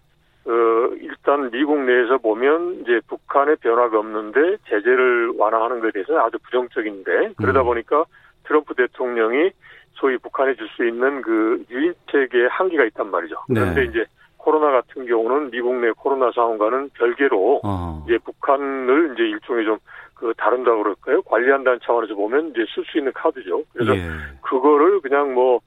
어 0.50 0.94
일단 1.00 1.50
미국 1.50 1.78
내에서 1.80 2.18
보면 2.18 2.80
이제 2.82 3.00
북한의 3.06 3.56
변화가 3.56 3.98
없는데 3.98 4.56
제재를 4.68 5.32
완화하는 5.38 5.80
것에 5.80 5.92
대해서는 5.92 6.20
아주 6.20 6.38
부정적인데 6.44 7.34
그러다 7.36 7.60
음. 7.60 7.66
보니까 7.66 8.04
트럼프 8.44 8.74
대통령이 8.74 9.50
소위 9.92 10.18
북한에 10.18 10.54
줄 10.54 10.68
수 10.70 10.86
있는 10.86 11.22
그 11.22 11.64
유인책의 11.70 12.48
한계가 12.50 12.84
있단 12.86 13.10
말이죠. 13.10 13.36
네. 13.48 13.60
그런데 13.60 13.82
네. 13.82 13.86
이제 13.88 14.04
코로나 14.38 14.70
같은 14.70 15.06
경우는 15.06 15.50
미국 15.50 15.74
내 15.76 15.90
코로나 15.92 16.32
상황과는 16.32 16.90
별개로 16.94 17.60
어. 17.62 18.02
이제 18.06 18.18
북한을 18.18 19.12
이제 19.14 19.22
일종의 19.24 19.64
좀 19.64 19.78
그 20.20 20.34
다른다 20.36 20.70
고 20.72 20.82
그럴까요? 20.82 21.22
관리한다는 21.22 21.80
차원에서 21.82 22.14
보면 22.14 22.50
이제 22.50 22.66
쓸 22.74 22.84
수 22.84 22.98
있는 22.98 23.10
카드죠. 23.14 23.62
그래서 23.72 23.96
예. 23.96 24.02
그거를 24.42 25.00
그냥 25.00 25.32
뭐 25.32 25.60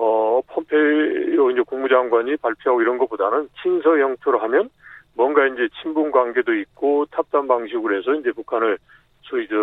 어, 0.00 0.40
폼페이오 0.46 1.50
이제 1.50 1.62
국무장관이 1.62 2.36
발표하고 2.36 2.80
이런 2.82 2.98
것보다는 2.98 3.48
친서 3.60 3.98
형태로 3.98 4.38
하면 4.38 4.70
뭔가 5.14 5.44
이제 5.46 5.68
친분 5.82 6.12
관계도 6.12 6.54
있고 6.54 7.06
탑단 7.10 7.48
방식으로 7.48 7.96
해서 7.98 8.14
이제 8.14 8.30
북한을 8.30 8.78
소위 9.22 9.48
저 9.48 9.56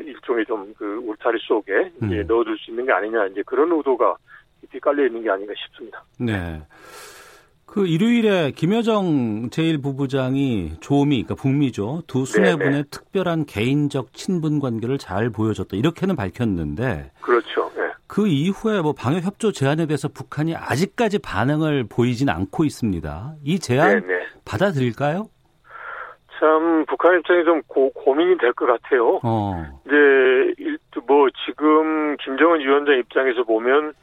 일종의 0.00 0.46
좀 0.46 0.72
그 0.78 1.00
울타리 1.06 1.38
속에 1.42 1.92
이제 2.04 2.20
음. 2.22 2.26
넣어둘 2.26 2.56
수 2.58 2.70
있는 2.70 2.86
게 2.86 2.92
아니냐 2.92 3.26
이제 3.26 3.42
그런 3.44 3.70
의도가 3.70 4.16
깊이 4.60 4.80
깔려 4.80 5.06
있는 5.06 5.22
게 5.22 5.30
아닌가 5.30 5.52
싶습니다. 5.56 6.02
네. 6.18 6.62
그 7.66 7.86
일요일에 7.86 8.50
김여정 8.50 9.48
제1부부장이 9.48 10.80
조미, 10.80 11.22
그러니까 11.22 11.34
북미죠. 11.34 12.02
두 12.06 12.26
수뇌분의 12.26 12.70
네네. 12.70 12.84
특별한 12.90 13.46
개인적 13.46 14.12
친분 14.12 14.60
관계를 14.60 14.98
잘 14.98 15.30
보여줬다. 15.30 15.76
이렇게는 15.76 16.16
밝혔는데. 16.16 17.12
그렇죠. 17.22 17.71
네. 18.12 18.14
그 18.14 18.26
이후에 18.28 18.82
뭐 18.82 18.92
방역 18.92 19.22
협조 19.24 19.52
제안에 19.52 19.86
대해서 19.86 20.08
북한이 20.08 20.54
아직까지 20.54 21.18
반응을 21.20 21.86
보이진 21.88 22.28
않고 22.28 22.64
있습니다. 22.64 23.34
이 23.42 23.58
제안 23.58 24.00
네네. 24.06 24.26
받아들일까요? 24.44 25.28
참 26.38 26.84
북한 26.88 27.18
입장에 27.18 27.44
좀 27.44 27.62
고, 27.68 27.90
고민이 27.92 28.36
될 28.38 28.52
것 28.52 28.66
같아요. 28.66 29.20
어. 29.22 29.64
이제 29.86 30.70
뭐 31.06 31.28
지금 31.46 32.16
김정은 32.18 32.60
위원장 32.60 32.98
입장에서 32.98 33.44
보면 33.44 33.94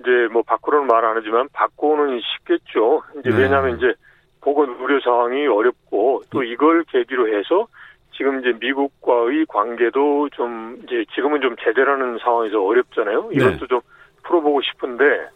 이제 0.00 0.10
뭐 0.32 0.42
밖으로는 0.42 0.86
말 0.86 1.04
안 1.04 1.16
하지만 1.16 1.48
바꾸는 1.52 2.20
쉽겠죠. 2.20 3.02
이제 3.20 3.30
네. 3.30 3.36
왜냐하면 3.42 3.76
이제 3.76 3.92
보건 4.40 4.76
의료 4.80 5.00
상황이 5.00 5.46
어렵고 5.46 6.22
또 6.30 6.42
이걸 6.42 6.84
계기로 6.84 7.36
해서 7.36 7.66
지금 8.12 8.40
이제 8.40 8.52
미국과의 8.60 9.46
관계도 9.46 10.30
좀 10.30 10.78
이제 10.84 11.04
지금은 11.14 11.40
좀 11.40 11.56
제재라는 11.62 12.18
상황에서 12.18 12.62
어렵잖아요. 12.62 13.28
네. 13.30 13.36
이것도 13.36 13.58
네. 13.58 13.66
좀 13.68 13.80
풀어보고 14.24 14.60
싶은데 14.62 15.28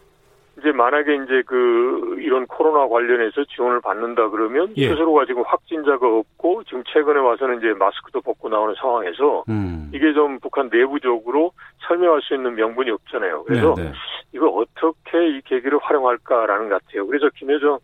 이제 0.59 0.71
만약에 0.71 1.15
이제 1.15 1.43
그 1.45 2.17
이런 2.19 2.47
코로나 2.47 2.87
관련해서 2.87 3.43
지원을 3.45 3.81
받는다 3.81 4.29
그러면 4.29 4.73
예. 4.75 4.89
스스로가 4.89 5.25
지금 5.25 5.43
확진자가 5.45 6.07
없고 6.07 6.63
지금 6.63 6.83
최근에 6.87 7.19
와서는 7.19 7.59
이제 7.59 7.73
마스크도 7.73 8.21
벗고 8.21 8.49
나오는 8.49 8.73
상황에서 8.75 9.43
음. 9.49 9.91
이게 9.93 10.13
좀 10.13 10.39
북한 10.39 10.69
내부적으로 10.71 11.51
설명할 11.87 12.21
수 12.23 12.33
있는 12.33 12.55
명분이 12.55 12.89
없잖아요. 12.89 13.43
그래서 13.43 13.75
네, 13.75 13.83
네. 13.83 13.91
이걸 14.33 14.49
어떻게 14.53 15.29
이 15.29 15.41
계기를 15.45 15.77
활용할까라는 15.79 16.69
것 16.69 16.81
같아요. 16.81 17.05
그래서 17.05 17.29
김여정 17.35 17.77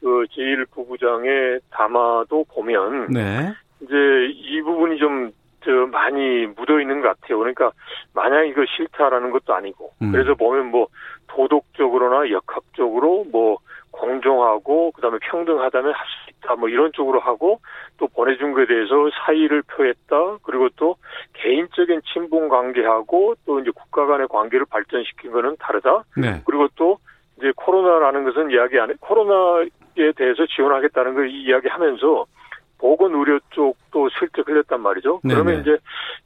그 0.00 0.26
제1부부장의 0.30 1.60
담화도 1.70 2.44
보면 2.54 3.08
네. 3.08 3.52
이제 3.80 3.94
이 4.34 4.60
부분이 4.62 4.98
좀저 4.98 5.86
많이 5.90 6.46
묻어 6.46 6.80
있는 6.80 7.00
것 7.00 7.08
같아요. 7.20 7.38
그러니까 7.38 7.72
마냥 8.14 8.46
이거 8.46 8.64
싫다라는 8.66 9.30
것도 9.30 9.54
아니고 9.54 9.92
음. 10.02 10.12
그래서 10.12 10.34
보면 10.34 10.70
뭐 10.70 10.88
도덕적으로나 11.28 12.30
역학적으로 12.30 13.24
뭐 13.30 13.58
공정하고 13.90 14.92
그다음에 14.92 15.18
평등하다면 15.22 15.92
할 15.92 16.06
수 16.24 16.28
있다 16.38 16.56
뭐 16.56 16.68
이런 16.68 16.92
쪽으로 16.92 17.20
하고 17.20 17.60
또 17.98 18.06
보내준 18.08 18.52
것에 18.52 18.66
대해서 18.66 18.94
사의를 19.24 19.62
표했다 19.62 20.38
그리고 20.42 20.68
또 20.76 20.96
개인적인 21.34 22.02
친분 22.12 22.48
관계하고 22.48 23.34
또 23.46 23.60
이제 23.60 23.70
국가 23.74 24.06
간의 24.06 24.28
관계를 24.28 24.66
발전시킨 24.70 25.32
거는 25.32 25.56
다르다 25.58 26.04
네. 26.16 26.40
그리고 26.46 26.68
또 26.76 26.98
이제 27.38 27.52
코로나라는 27.56 28.24
것은 28.24 28.50
이야기 28.50 28.78
안 28.80 28.90
해. 28.90 28.94
코로나에 29.00 30.12
대해서 30.16 30.46
지원하겠다는 30.46 31.14
걸 31.14 31.30
이야기하면서 31.30 32.26
보건 32.78 33.14
의료 33.14 33.38
쪽도 33.50 34.08
슬쩍 34.18 34.48
흘렸단 34.48 34.80
말이죠. 34.80 35.20
네네. 35.24 35.34
그러면 35.34 35.60
이제 35.60 35.76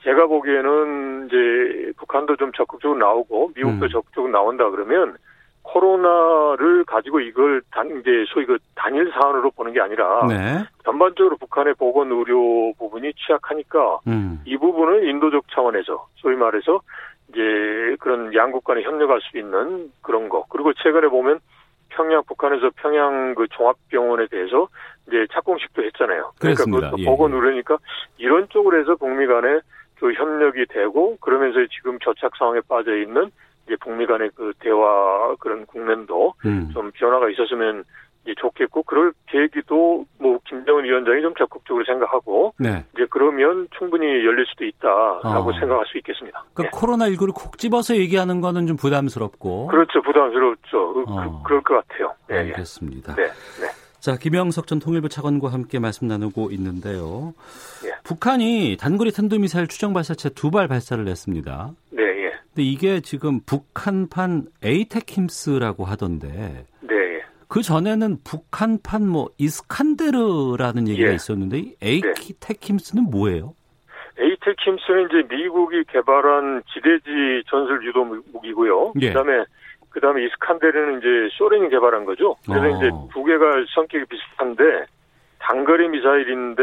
제가 0.02 0.26
보기에는 0.26 1.26
이제 1.26 1.92
북한도 1.96 2.36
좀 2.36 2.52
적극적으로 2.52 2.98
나오고 2.98 3.52
미국도 3.56 3.86
음. 3.86 3.88
적극적으로 3.88 4.32
나온다 4.32 4.68
그러면 4.70 5.16
코로나를 5.62 6.84
가지고 6.84 7.20
이걸 7.20 7.62
단 7.70 7.86
이제 8.00 8.24
소위 8.28 8.44
그 8.46 8.58
단일 8.74 9.10
사안으로 9.12 9.50
보는 9.52 9.72
게 9.72 9.80
아니라 9.80 10.26
네. 10.26 10.64
전반적으로 10.84 11.36
북한의 11.36 11.74
보건 11.74 12.10
의료 12.10 12.72
부분이 12.74 13.12
취약하니까 13.14 14.00
음. 14.06 14.40
이 14.44 14.56
부분을 14.56 15.08
인도적 15.08 15.44
차원에서 15.52 16.08
소위 16.16 16.36
말해서 16.36 16.80
이제 17.30 17.96
그런 18.00 18.34
양국 18.34 18.64
간에 18.64 18.82
협력할 18.82 19.20
수 19.22 19.38
있는 19.38 19.90
그런 20.02 20.28
거 20.28 20.44
그리고 20.50 20.72
최근에 20.74 21.08
보면 21.08 21.38
평양 21.90 22.22
북한에서 22.24 22.70
평양 22.76 23.34
그 23.34 23.46
종합병원에 23.48 24.26
대해서 24.26 24.68
이제 25.08 25.26
착공식도 25.32 25.82
했잖아요. 25.84 26.32
그러니까 26.38 26.64
그것도 26.64 26.98
예. 26.98 27.04
보고 27.04 27.28
누르니까 27.28 27.78
이런 28.18 28.48
쪽으로 28.48 28.80
해서 28.80 28.94
북미 28.96 29.26
간에 29.26 29.60
그 29.98 30.12
협력이 30.12 30.66
되고 30.66 31.16
그러면서 31.18 31.60
지금 31.70 31.98
저착 32.00 32.32
상황에 32.36 32.60
빠져 32.68 32.96
있는 32.96 33.30
이제 33.66 33.76
북미 33.80 34.06
간의 34.06 34.30
그 34.34 34.52
대화 34.58 35.34
그런 35.38 35.64
국면도 35.66 36.34
음. 36.44 36.70
좀 36.72 36.90
변화가 36.92 37.30
있었으면 37.30 37.84
이제 38.24 38.34
좋겠고 38.40 38.84
그럴 38.84 39.12
계기도 39.26 40.06
뭐 40.18 40.38
김정은 40.48 40.84
위원장이 40.84 41.22
좀 41.22 41.34
적극적으로 41.36 41.84
생각하고 41.84 42.54
네. 42.58 42.84
이제 42.94 43.06
그러면 43.10 43.68
충분히 43.76 44.06
열릴 44.06 44.46
수도 44.46 44.64
있다라고 44.64 45.50
어. 45.50 45.52
생각할 45.58 45.86
수 45.86 45.98
있겠습니다. 45.98 46.44
그러니까 46.54 46.62
네. 46.62 46.80
코로나 46.80 47.08
19를 47.08 47.34
콕 47.34 47.58
집어서 47.58 47.96
얘기하는 47.96 48.40
거는 48.40 48.66
좀 48.66 48.76
부담스럽고 48.76 49.66
그렇죠 49.68 50.00
부담스럽죠. 50.02 50.94
그, 50.94 51.04
어. 51.08 51.42
그, 51.44 51.52
럴것 51.52 51.88
같아요. 51.88 52.14
네, 52.28 52.38
알겠습니다. 52.38 53.14
네. 53.16 53.24
네. 53.24 53.81
자, 54.02 54.16
김영석 54.16 54.66
전 54.66 54.80
통일부 54.80 55.08
차관과 55.08 55.52
함께 55.52 55.78
말씀 55.78 56.08
나누고 56.08 56.50
있는데요. 56.50 57.34
예. 57.86 57.92
북한이 58.02 58.76
단거리 58.76 59.12
탄도미사일 59.12 59.68
추정 59.68 59.92
발사체 59.92 60.28
두 60.30 60.50
발 60.50 60.66
발사를 60.66 61.06
했습니다. 61.06 61.70
네, 61.90 62.02
예. 62.02 62.30
근데 62.30 62.62
이게 62.64 63.00
지금 63.00 63.38
북한판 63.46 64.46
에이테킴스라고 64.60 65.84
하던데. 65.84 66.66
네. 66.80 66.94
예. 66.94 67.22
그 67.46 67.62
전에는 67.62 68.18
북한판 68.24 69.06
뭐 69.06 69.28
이스칸데르라는 69.38 70.88
얘기가 70.88 71.10
예. 71.10 71.14
있었는데 71.14 71.76
에이테킴스는 71.80 73.04
네. 73.04 73.08
뭐예요? 73.08 73.54
에이테킴스는 74.18 75.10
이제 75.10 75.32
미국이 75.32 75.84
개발한 75.92 76.64
지대지 76.74 77.44
전술 77.48 77.86
유도 77.86 78.04
무기고요. 78.32 78.94
예. 79.00 79.12
그다음에 79.12 79.44
그 79.92 80.00
다음에 80.00 80.24
이스칸데르는 80.24 80.98
이제 80.98 81.28
소련이 81.36 81.68
개발한 81.68 82.04
거죠. 82.04 82.36
그래서 82.46 82.66
어. 82.66 82.76
이제 82.76 82.90
두 83.12 83.24
개가 83.24 83.64
성격이 83.74 84.06
비슷한데 84.06 84.86
단거리 85.38 85.88
미사일인데 85.88 86.62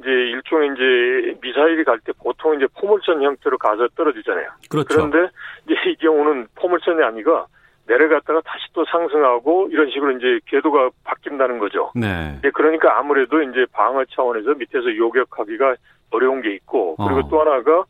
이제 0.00 0.10
일종의 0.10 0.70
이제 0.74 1.38
미사일이 1.40 1.84
갈 1.84 1.98
때 2.00 2.12
보통 2.18 2.54
이제 2.56 2.66
포물선 2.80 3.22
형태로 3.22 3.58
가서 3.58 3.88
떨어지잖아요. 3.96 4.48
그렇죠. 4.70 4.88
그런데 4.88 5.32
이제 5.64 5.74
이 5.90 5.96
경우는 5.96 6.48
포물선이 6.56 7.02
아니가 7.02 7.46
내려갔다가 7.86 8.40
다시 8.44 8.64
또 8.72 8.84
상승하고 8.84 9.68
이런 9.70 9.90
식으로 9.90 10.12
이제 10.12 10.40
궤도가 10.46 10.90
바뀐다는 11.04 11.58
거죠. 11.58 11.90
네. 11.94 12.38
그러니까 12.54 12.98
아무래도 12.98 13.42
이제 13.42 13.66
방어 13.72 14.04
차원에서 14.04 14.54
밑에서 14.54 14.96
요격하기가 14.96 15.76
어려운 16.10 16.42
게 16.42 16.54
있고 16.54 16.96
그리고 16.96 17.20
어. 17.20 17.28
또 17.28 17.40
하나가 17.40 17.84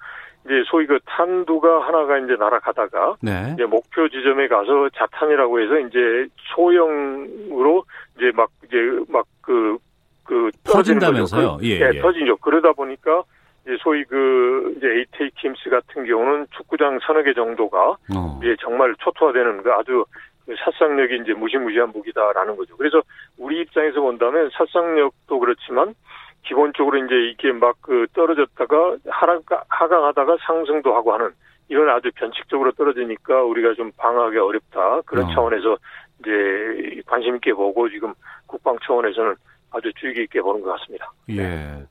이제 0.45 0.63
소위 0.67 0.87
그 0.87 0.99
탄두가 1.07 1.87
하나가 1.87 2.19
이제 2.19 2.35
날아가다가 2.35 3.17
네. 3.21 3.53
이제 3.55 3.65
목표 3.65 4.09
지점에 4.09 4.49
가서 4.49 4.89
자탄이라고 4.97 5.61
해서 5.61 5.79
이제 5.79 6.27
소형으로 6.55 7.85
이제 8.17 8.33
막 8.35 8.51
이제 8.65 8.77
막그 9.09 9.23
그, 9.43 9.79
그 10.25 10.51
터진다면서요? 10.65 11.59
예, 11.63 11.67
예. 11.67 11.81
예. 11.81 11.91
네, 11.91 12.01
터진죠. 12.01 12.37
그러다 12.39 12.73
보니까 12.73 13.23
이제 13.65 13.77
소위 13.81 14.05
그 14.05 14.75
이제 14.77 14.87
에이테이 14.89 15.31
킴스 15.37 15.71
같은 15.71 16.05
경우는 16.05 16.47
축구장 16.57 16.99
서너 17.07 17.23
개 17.23 17.33
정도가 17.35 17.97
어. 18.15 18.41
이제 18.43 18.57
정말 18.61 18.95
초토화되는 18.99 19.63
그 19.63 19.73
아주 19.73 20.05
그 20.47 20.55
사상력이 20.59 21.21
이제 21.23 21.33
무시무시한 21.35 21.91
무기다라는 21.93 22.57
거죠. 22.57 22.77
그래서 22.77 23.01
우리 23.39 23.61
입장에서 23.61 24.01
본다면 24.01 24.51
사상력도 24.53 25.39
그렇지만 25.39 25.95
기본적으로 26.43 26.99
이제 26.99 27.15
이게 27.31 27.53
막 27.53 27.73
그 27.83 28.07
떨어졌다가 28.15 28.97
하락 29.09 29.43
하강하다가 29.69 30.37
상승도 30.47 30.95
하고 30.95 31.13
하는 31.13 31.31
이런 31.69 31.89
아주 31.89 32.11
변칙적으로 32.15 32.73
떨어지니까 32.73 33.43
우리가 33.43 33.75
좀 33.75 33.91
방어하기 33.97 34.39
어렵다 34.39 35.01
그런 35.03 35.27
어. 35.27 35.35
차원에서 35.35 35.77
이제 36.21 37.03
관심 37.07 37.35
있게 37.37 37.53
보고 37.53 37.89
지금 37.91 38.15
국방 38.47 38.77
차원에서는 38.87 39.35
아주 39.73 39.91
주의 39.99 40.15
깊게 40.15 40.41
보는 40.43 40.63
것 40.63 40.79
같습니다. 40.79 41.13
예. 41.31 41.85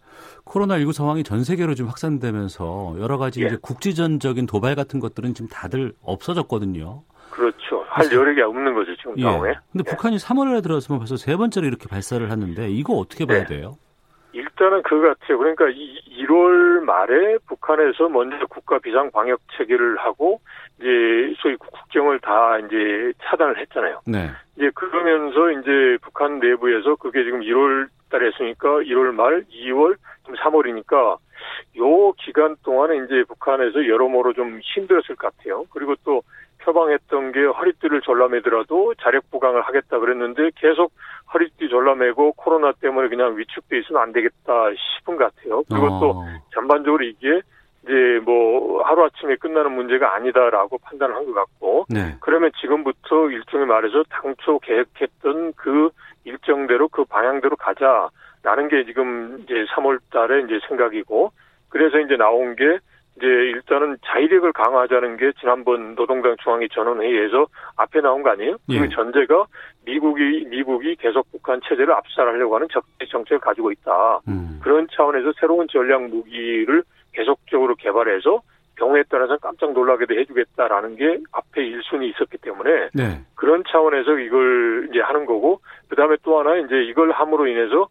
코로나19 0.46 0.94
상황이 0.94 1.24
전 1.24 1.44
세계로 1.44 1.76
좀 1.76 1.88
확산되면서 1.88 2.96
여러 3.00 3.18
가지 3.18 3.42
예. 3.42 3.48
이제 3.48 3.58
국지전적인 3.62 4.46
도발 4.46 4.76
같은 4.76 5.00
것들은 5.00 5.34
지금 5.34 5.50
다들 5.50 5.94
없어졌거든요. 6.04 7.04
그렇죠. 7.32 7.84
할 7.88 8.12
여력이 8.12 8.42
없는 8.42 8.74
거죠, 8.74 8.96
지금 8.98 9.18
예. 9.18 9.24
상황에. 9.24 9.54
근데 9.72 9.84
예. 9.86 9.92
북한이 9.92 10.18
3월에 10.18 10.64
들어서면 10.64 11.00
벌써 11.00 11.18
세 11.18 11.36
번째로 11.36 11.68
이렇게 11.68 11.88
발사를 11.88 12.30
하는데 12.30 12.70
이거 12.70 12.94
어떻게 12.94 13.26
봐야 13.26 13.46
네. 13.46 13.58
돼요? 13.58 13.78
일단은 14.62 14.84
그 14.84 15.02
같아요. 15.02 15.40
그러니까 15.40 15.66
1월 15.66 16.82
말에 16.82 17.40
북한에서 17.48 18.10
먼저 18.10 18.46
국가 18.46 18.78
비상 18.78 19.10
방역 19.10 19.40
체계를 19.58 19.98
하고 19.98 20.40
이제 20.78 21.34
소위 21.40 21.56
국경을 21.56 22.20
다 22.20 22.60
이제 22.60 23.12
차단을 23.24 23.58
했잖아요. 23.58 24.02
네. 24.06 24.30
이제 24.56 24.70
그러면서 24.76 25.50
이제 25.52 25.98
북한 26.04 26.40
내부에서 26.40 26.96
그게 26.96 27.24
지금 27.24 27.42
1월 27.42 27.88
달에 28.12 28.28
했으니까 28.28 28.68
1월 28.82 29.16
말, 29.16 29.46
2월, 29.46 29.96
3월이니까 30.28 31.18
요 31.80 32.12
기간 32.20 32.56
동안에 32.64 33.06
이제 33.06 33.24
북한에서 33.28 33.88
여러모로 33.88 34.34
좀 34.34 34.60
힘들었을 34.62 35.16
것 35.16 35.36
같아요. 35.36 35.66
그리고 35.72 35.96
또 36.04 36.22
표방했던 36.64 37.32
게 37.32 37.44
허리띠를 37.44 38.02
졸라매더라도 38.02 38.96
자력 38.96 39.30
부강을 39.32 39.62
하겠다 39.62 40.00
그랬는데 40.00 40.52
계속 40.56 40.92
허리띠 41.34 41.70
졸라매고 41.70 42.34
코로나 42.34 42.72
때문에 42.74 43.10
그냥 43.10 43.38
위축돼 43.38 43.80
있으면 43.80 44.02
안 44.02 44.12
되겠다 44.12 44.70
싶은 44.98 45.18
것 45.18 45.34
같아요. 45.36 45.64
그리고 45.70 45.88
어. 45.88 46.00
또 46.00 46.26
전반적으로 46.54 47.04
이게 47.04 47.42
이제 47.84 48.20
뭐 48.24 48.84
하루 48.84 49.04
아침에 49.06 49.36
끝나는 49.38 49.72
문제가 49.72 50.14
아니다라고 50.16 50.78
판단을 50.80 51.16
한 51.16 51.26
것 51.26 51.34
같고 51.34 51.86
네. 51.90 52.16
그러면 52.20 52.52
지금부터 52.62 53.30
일종의 53.32 53.66
말해서 53.66 54.04
당초 54.10 54.60
계획했던 54.60 55.54
그 55.56 55.90
일정대로 56.24 56.88
그 56.90 57.06
방향대로 57.06 57.56
가자라는 57.56 58.68
게 58.70 58.86
지금 58.86 59.40
이제 59.44 59.66
3월 59.74 60.00
달에 60.12 60.42
이제 60.44 60.60
생각이고 60.68 61.32
그래서 61.70 62.00
이제 62.00 62.18
나온 62.18 62.56
게 62.56 62.78
이제 63.18 63.28
일단은 63.28 63.98
자위력을 64.06 64.52
강화하자는 64.54 65.18
게 65.18 65.32
지난번 65.40 65.96
노동당 65.96 66.36
중앙위 66.42 66.70
전원회의에서 66.70 67.46
앞에 67.76 68.02
나온 68.02 68.24
거 68.24 68.32
아니에요? 68.32 68.58
예. 68.70 68.80
그 68.80 68.90
전제가 68.90 69.46
미국이 69.86 70.46
미국이 70.50 70.96
계속 70.96 71.30
북한 71.32 71.60
체제를 71.68 71.92
압살하려고 71.94 72.56
하는 72.56 72.68
적대 72.72 73.06
정책을 73.06 73.40
가지고 73.40 73.72
있다. 73.72 74.22
음. 74.28 74.60
그런 74.64 74.88
차원에서 74.92 75.34
새로운 75.40 75.68
전략 75.68 76.04
무기를 76.04 76.84
계속적으로 77.14 77.76
개발해서 77.76 78.42
경우에 78.78 79.04
따라서 79.10 79.38
깜짝 79.38 79.74
놀라게도 79.74 80.16
해주겠다라는 80.16 80.96
게 80.96 81.20
앞에 81.32 81.62
1순위 81.62 82.10
있었기 82.10 82.38
때문에 82.38 82.90
네. 82.94 83.22
그런 83.36 83.64
차원에서 83.70 84.18
이걸 84.18 84.88
이제 84.90 85.02
하는 85.02 85.26
거고 85.26 85.60
그 85.88 85.96
다음에 85.96 86.16
또 86.24 86.40
하나 86.40 86.58
이제 86.58 86.82
이걸 86.84 87.12
함으로 87.12 87.46
인해서 87.48 87.88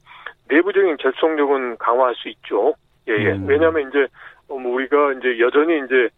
내부적인 0.49 0.97
결속력은 0.97 1.79
강화할 1.79 2.15
수 2.17 2.29
있죠. 2.31 2.75
예, 3.09 3.13
예. 3.13 3.33
음. 3.33 3.47
왜냐하면 3.47 3.89
이제 3.89 4.09
우리가 4.51 5.13
이제 5.15 5.39
여전히 5.39 5.79
이제 5.85 6.09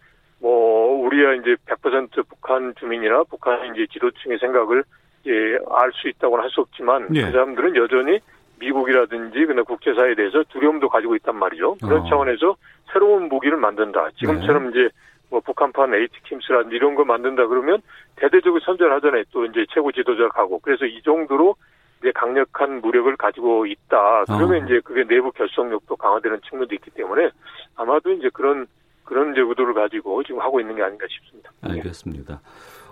뭐 0.40 1.04
우리야 1.04 1.34
이제 1.34 1.56
100% 1.66 2.26
북한 2.28 2.74
주민이나 2.78 3.24
북한 3.24 3.74
이제 3.74 3.86
지도층의 3.92 4.38
생각을 4.38 4.84
예, 5.26 5.58
알 5.70 5.92
수 5.92 6.08
있다고는 6.08 6.42
할 6.42 6.50
수 6.50 6.62
없지만 6.62 7.08
예. 7.14 7.26
그 7.26 7.30
사람들은 7.30 7.76
여전히 7.76 8.18
미국이라든지 8.58 9.46
그나 9.46 9.62
국제사회에 9.62 10.14
대해서 10.14 10.42
두려움도 10.48 10.88
가지고 10.88 11.14
있단 11.16 11.36
말이죠. 11.36 11.76
그런 11.82 12.00
어. 12.00 12.08
차원에서 12.08 12.56
새로운 12.92 13.28
무기를 13.28 13.56
만든다. 13.56 14.10
지금처럼 14.18 14.64
네. 14.64 14.70
이제 14.70 14.88
뭐 15.30 15.40
북한판 15.40 15.94
에이티킴스라든지 15.94 16.76
이런 16.76 16.94
거 16.94 17.04
만든다 17.04 17.46
그러면 17.46 17.80
대대적으로 18.16 18.60
선전하잖아요. 18.60 19.24
또 19.32 19.44
이제 19.46 19.64
최고 19.72 19.90
지도자가 19.92 20.28
가고 20.28 20.58
그래서 20.58 20.84
이 20.86 21.00
정도로 21.02 21.56
이제 22.00 22.12
강력한 22.12 22.80
무력을 22.80 23.16
가지고 23.16 23.64
있다. 23.66 24.24
그러면 24.26 24.62
어. 24.62 24.64
이제 24.66 24.80
그게 24.84 25.04
내부 25.04 25.30
결속력도 25.32 25.96
강화되는 25.96 26.40
측면도 26.48 26.74
있기 26.74 26.90
때문에 26.90 27.30
아마도 27.76 28.12
이제 28.12 28.28
그런 28.32 28.66
그런 29.04 29.32
이제 29.32 29.40
의도를 29.40 29.74
가지고 29.74 30.22
지금 30.22 30.40
하고 30.40 30.61
있는 30.61 30.76
게 30.76 30.82
아닌가 30.82 31.06
싶습니다. 31.11 31.50
알겠습니다. 31.61 32.40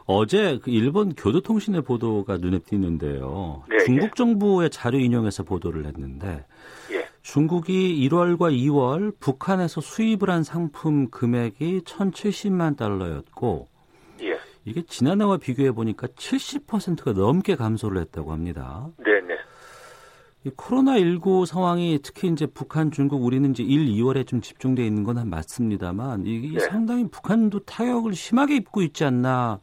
어제 0.06 0.58
그 0.62 0.70
일본 0.70 1.14
교도통신의 1.14 1.82
보도가 1.82 2.38
눈에 2.38 2.58
띄는데요. 2.58 3.62
네, 3.68 3.78
중국 3.84 4.06
예. 4.06 4.10
정부의 4.16 4.70
자료 4.70 4.98
인용해서 4.98 5.44
보도를 5.44 5.86
했는데 5.86 6.44
예. 6.92 7.06
중국이 7.22 8.08
1월과 8.08 8.52
2월 8.52 9.12
북한에서 9.20 9.80
수입을 9.80 10.30
한 10.30 10.42
상품 10.42 11.10
금액이 11.10 11.82
1,070만 11.82 12.76
달러였고 12.76 13.68
이게 14.64 14.82
지난해와 14.82 15.38
비교해 15.38 15.72
보니까 15.72 16.06
70%가 16.08 17.12
넘게 17.12 17.56
감소를 17.56 18.00
했다고 18.02 18.32
합니다. 18.32 18.88
네, 18.98 19.20
네. 19.22 19.34
이 20.44 20.50
코로나19 20.50 21.44
상황이 21.44 21.98
특히 22.02 22.28
이제 22.28 22.46
북한, 22.46 22.90
중국, 22.90 23.22
우리는 23.24 23.50
이제 23.50 23.62
1, 23.62 23.86
2월에 23.86 24.26
좀 24.26 24.40
집중되어 24.40 24.84
있는 24.84 25.04
건 25.04 25.28
맞습니다만 25.28 26.24
이게 26.24 26.58
네. 26.58 26.60
상당히 26.60 27.08
북한도 27.10 27.60
타격을 27.60 28.14
심하게 28.14 28.56
입고 28.56 28.80
있지 28.80 29.04
않나 29.04 29.60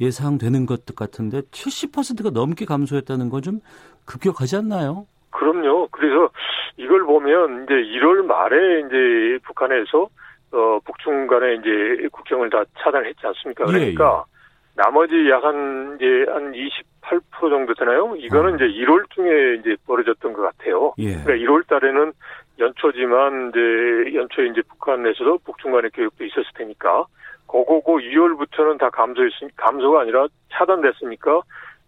예상되는 0.00 0.66
것 0.66 0.84
같은데 0.96 1.42
70%가 1.42 2.30
넘게 2.30 2.64
감소했다는 2.64 3.28
건 3.28 3.42
좀 3.42 3.60
급격하지 4.04 4.56
않나요? 4.56 5.06
그럼요. 5.30 5.86
그래서 5.92 6.28
이걸 6.76 7.04
보면 7.04 7.64
이제 7.64 7.74
1월 7.74 8.24
말에 8.26 8.80
이제 8.80 9.38
북한에서 9.44 10.08
어, 10.52 10.80
북중 10.84 11.28
간에 11.28 11.54
이제 11.54 12.08
국경을 12.10 12.50
다 12.50 12.64
차단했지 12.80 13.20
않습니까? 13.22 13.64
그러니까 13.66 14.04
예, 14.04 14.18
예. 14.18 14.39
나머지 14.76 15.28
약 15.30 15.44
한 15.44 15.96
이제 15.96 16.26
한 16.28 16.52
28% 16.52 17.50
정도 17.50 17.74
되나요? 17.74 18.14
이거는 18.16 18.54
아. 18.54 18.56
이제 18.56 18.64
1월 18.64 19.08
중에 19.10 19.56
이제 19.60 19.76
벌어졌던 19.86 20.32
것 20.32 20.42
같아요. 20.42 20.94
예. 20.98 21.16
그러니까 21.22 21.32
1월 21.34 21.66
달에는 21.66 22.12
연초지만 22.58 23.50
이제 23.50 24.14
연초에 24.16 24.48
이제 24.48 24.62
북한에서도 24.68 25.38
북중 25.44 25.72
간의 25.72 25.90
교육도 25.92 26.24
있었을 26.24 26.44
테니까 26.54 27.06
그거고 27.46 27.98
2월부터는 27.98 28.78
다 28.78 28.90
감소했으니 28.90 29.50
감소가 29.56 30.02
아니라 30.02 30.28
차단됐으니까 30.52 31.42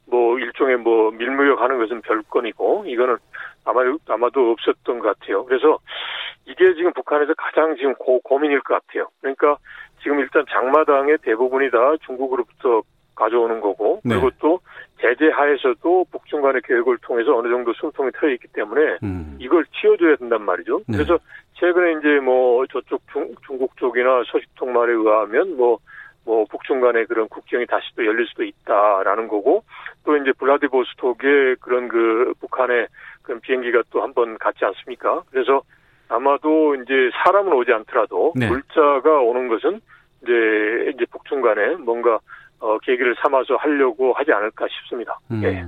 뭐 0.07 0.39
일종의 0.39 0.79
뭐 0.79 1.11
밀무역 1.13 1.61
하는 1.61 1.79
것은 1.79 2.03
별건이고 2.03 2.85
이거는 2.87 3.17
아마 3.65 3.83
아마도 4.09 4.51
없었던 4.51 4.99
것 4.99 5.19
같아요. 5.21 5.45
그래서 5.45 5.79
이게 6.47 6.75
지금 6.75 6.93
북한에서 6.93 7.35
가장 7.35 7.77
지금 7.77 7.95
고, 7.95 8.21
고민일 8.21 8.61
것 8.63 8.75
같아요. 8.75 9.09
그러니까 9.21 9.57
지금 10.03 10.21
일단 10.21 10.45
장마당의 10.51 11.19
대부분이 11.23 11.71
다 11.71 11.95
중국으로부터 12.07 12.83
가져오는 13.15 13.61
거고 13.61 14.01
네. 14.05 14.15
그리고 14.15 14.31
또 14.39 14.61
제재 15.01 15.29
하에서도 15.31 16.07
북중 16.11 16.41
간의 16.43 16.63
계획을 16.65 16.99
통해서 17.03 17.37
어느 17.37 17.49
정도 17.49 17.73
숨통이 17.75 18.11
트여 18.19 18.31
있기 18.31 18.49
때문에 18.49 18.99
음. 19.03 19.37
이걸 19.41 19.65
튀어줘야 19.81 20.17
된단 20.17 20.43
말이죠. 20.43 20.79
네. 20.89 20.97
그래서 20.97 21.19
최근에 21.55 21.99
이제 21.99 22.21
뭐 22.21 22.67
저쪽 22.67 23.01
중, 23.13 23.35
중국 23.47 23.77
쪽이나 23.77 24.23
소식통 24.27 24.73
말에 24.73 24.93
의하면 24.93 25.57
뭐뭐 25.57 26.47
북중 26.51 26.81
간의 26.81 27.07
그런 27.07 27.29
국경이 27.29 27.67
다시 27.67 27.87
또 27.97 28.05
열릴 28.07 28.27
수도 28.27 28.43
있다라는 28.45 29.29
거고 29.29 29.63
또 30.05 30.17
이제 30.17 30.33
블라디보스톡에 30.33 31.57
그런 31.61 31.89
그 31.89 32.33
북한의 32.41 32.89
그런 33.23 33.41
비행기가 33.41 33.83
또 33.91 34.01
한 34.03 34.13
번 34.15 34.39
갔지 34.39 34.65
않습니까? 34.65 35.23
그래서 35.31 35.63
아마도 36.15 36.75
이제 36.77 37.11
사람은 37.25 37.53
오지 37.53 37.73
않더라도 37.73 38.33
네. 38.37 38.49
물자가 38.49 39.21
오는 39.21 39.49
것은 39.49 39.81
이제 40.23 40.93
이제 40.95 41.05
북중 41.11 41.43
간에 41.43 41.77
뭔가 41.77 42.19
어, 42.61 42.79
계기를 42.79 43.17
삼아서 43.21 43.57
하려고 43.57 44.13
하지 44.13 44.33
않을까 44.33 44.67
싶습니다. 44.69 45.19
음. 45.31 45.43
예. 45.43 45.67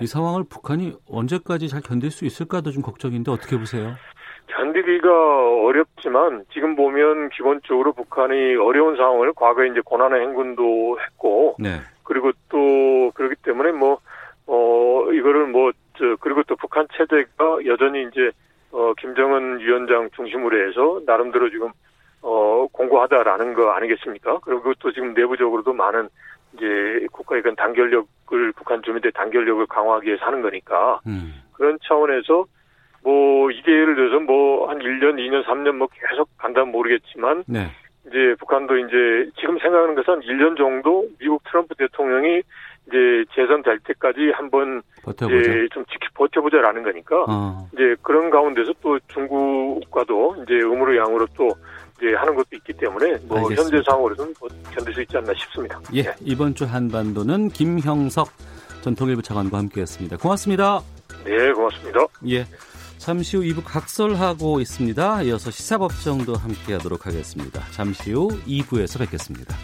이 0.00 0.06
상황을 0.06 0.44
북한이 0.48 0.94
언제까지 1.10 1.68
잘 1.68 1.82
견딜 1.82 2.10
수 2.10 2.24
있을까도 2.24 2.70
좀 2.70 2.82
걱정인데 2.82 3.30
어떻게 3.30 3.58
보세요? 3.58 3.94
견디기가 4.46 5.64
어렵지만 5.64 6.44
지금 6.52 6.76
보면 6.76 7.28
기본적으로 7.30 7.92
북한이 7.92 8.56
어려운 8.56 8.96
상황을 8.96 9.32
과거에 9.34 9.68
이제 9.68 9.80
고난의 9.84 10.20
행군도 10.20 10.98
했고 11.00 11.56
네. 11.58 11.80
그리고 12.04 12.32
또 12.48 13.10
그렇기 13.14 13.36
때문에 13.42 13.72
뭐 13.72 13.98
어 14.46 15.10
이거를 15.12 15.46
뭐저 15.46 16.16
그리고 16.20 16.42
또 16.44 16.56
북한 16.56 16.86
체제가 16.96 17.64
여전히 17.66 18.02
이제 18.02 18.30
위원장 19.74 20.08
중심으로 20.14 20.68
해서 20.68 21.00
나름대로 21.06 21.50
지금 21.50 21.70
어 22.22 22.66
공고하다라는 22.72 23.54
거 23.54 23.70
아니겠습니까? 23.72 24.38
그리고 24.40 24.72
또 24.78 24.92
지금 24.92 25.12
내부적으로도 25.14 25.72
많은 25.72 26.08
이제 26.54 27.06
국가의 27.12 27.42
그런 27.42 27.56
단결력을 27.56 28.52
북한 28.52 28.82
주민들 28.82 29.12
단결력을 29.12 29.66
강화하기 29.66 30.06
위해서 30.06 30.24
하는 30.24 30.40
거니까 30.40 31.00
음. 31.06 31.42
그런 31.52 31.78
차원에서 31.82 32.46
뭐 33.02 33.50
이게 33.50 33.70
예를 33.70 33.96
들어서 33.96 34.20
뭐 34.20 34.68
한 34.68 34.78
1년, 34.78 35.16
2년, 35.16 35.44
3년 35.44 35.72
뭐 35.72 35.88
계속 35.92 36.28
간다면 36.38 36.70
모르겠지만 36.72 37.44
네. 37.46 37.66
이제 38.06 38.34
북한도 38.38 38.78
이제 38.78 39.30
지금 39.38 39.58
생각하는 39.58 39.94
것은 39.94 40.20
1년 40.20 40.56
정도 40.56 41.06
미국 41.18 41.42
트럼프 41.44 41.74
대통령이 41.74 42.42
이제 42.88 43.24
재선 43.34 43.62
될 43.62 43.78
때까지 43.80 44.32
한번 44.34 44.82
버텨보자. 45.02 45.38
이제 45.40 45.68
좀 45.72 45.84
지키 45.86 46.06
버텨보자라는 46.14 46.82
거니까 46.82 47.24
어. 47.28 47.68
이제 47.72 47.96
그런 48.02 48.30
가운데서 48.30 48.72
또 48.82 48.98
중국과도 49.08 50.36
이제 50.42 50.54
음으로 50.54 50.96
양으로 50.96 51.26
또 51.36 51.48
이제 51.98 52.14
하는 52.14 52.34
것도 52.34 52.48
있기 52.52 52.72
때문에 52.74 53.16
뭐 53.26 53.38
알겠습니다. 53.38 53.62
현재 53.62 53.82
상황으로는 53.88 54.34
뭐 54.38 54.48
견딜 54.72 54.94
수 54.94 55.02
있지 55.02 55.16
않나 55.16 55.32
싶습니다. 55.34 55.80
예, 55.94 56.02
네. 56.02 56.14
이번 56.20 56.54
주 56.54 56.64
한반도는 56.64 57.48
김형석 57.48 58.28
전 58.82 58.94
통일부 58.94 59.22
차관과 59.22 59.58
함께했습니다. 59.58 60.18
고맙습니다. 60.18 60.80
네, 61.24 61.52
고맙습니다. 61.52 62.00
예. 62.28 62.44
잠시 62.98 63.36
후 63.36 63.42
2부 63.42 63.62
각설하고 63.64 64.60
있습니다. 64.60 65.22
이어서 65.22 65.50
시사법정도 65.50 66.34
함께 66.36 66.74
하도록 66.74 67.06
하겠습니다. 67.06 67.60
잠시 67.70 68.12
후 68.12 68.28
2부에서 68.46 68.98
뵙겠습니다. 68.98 69.54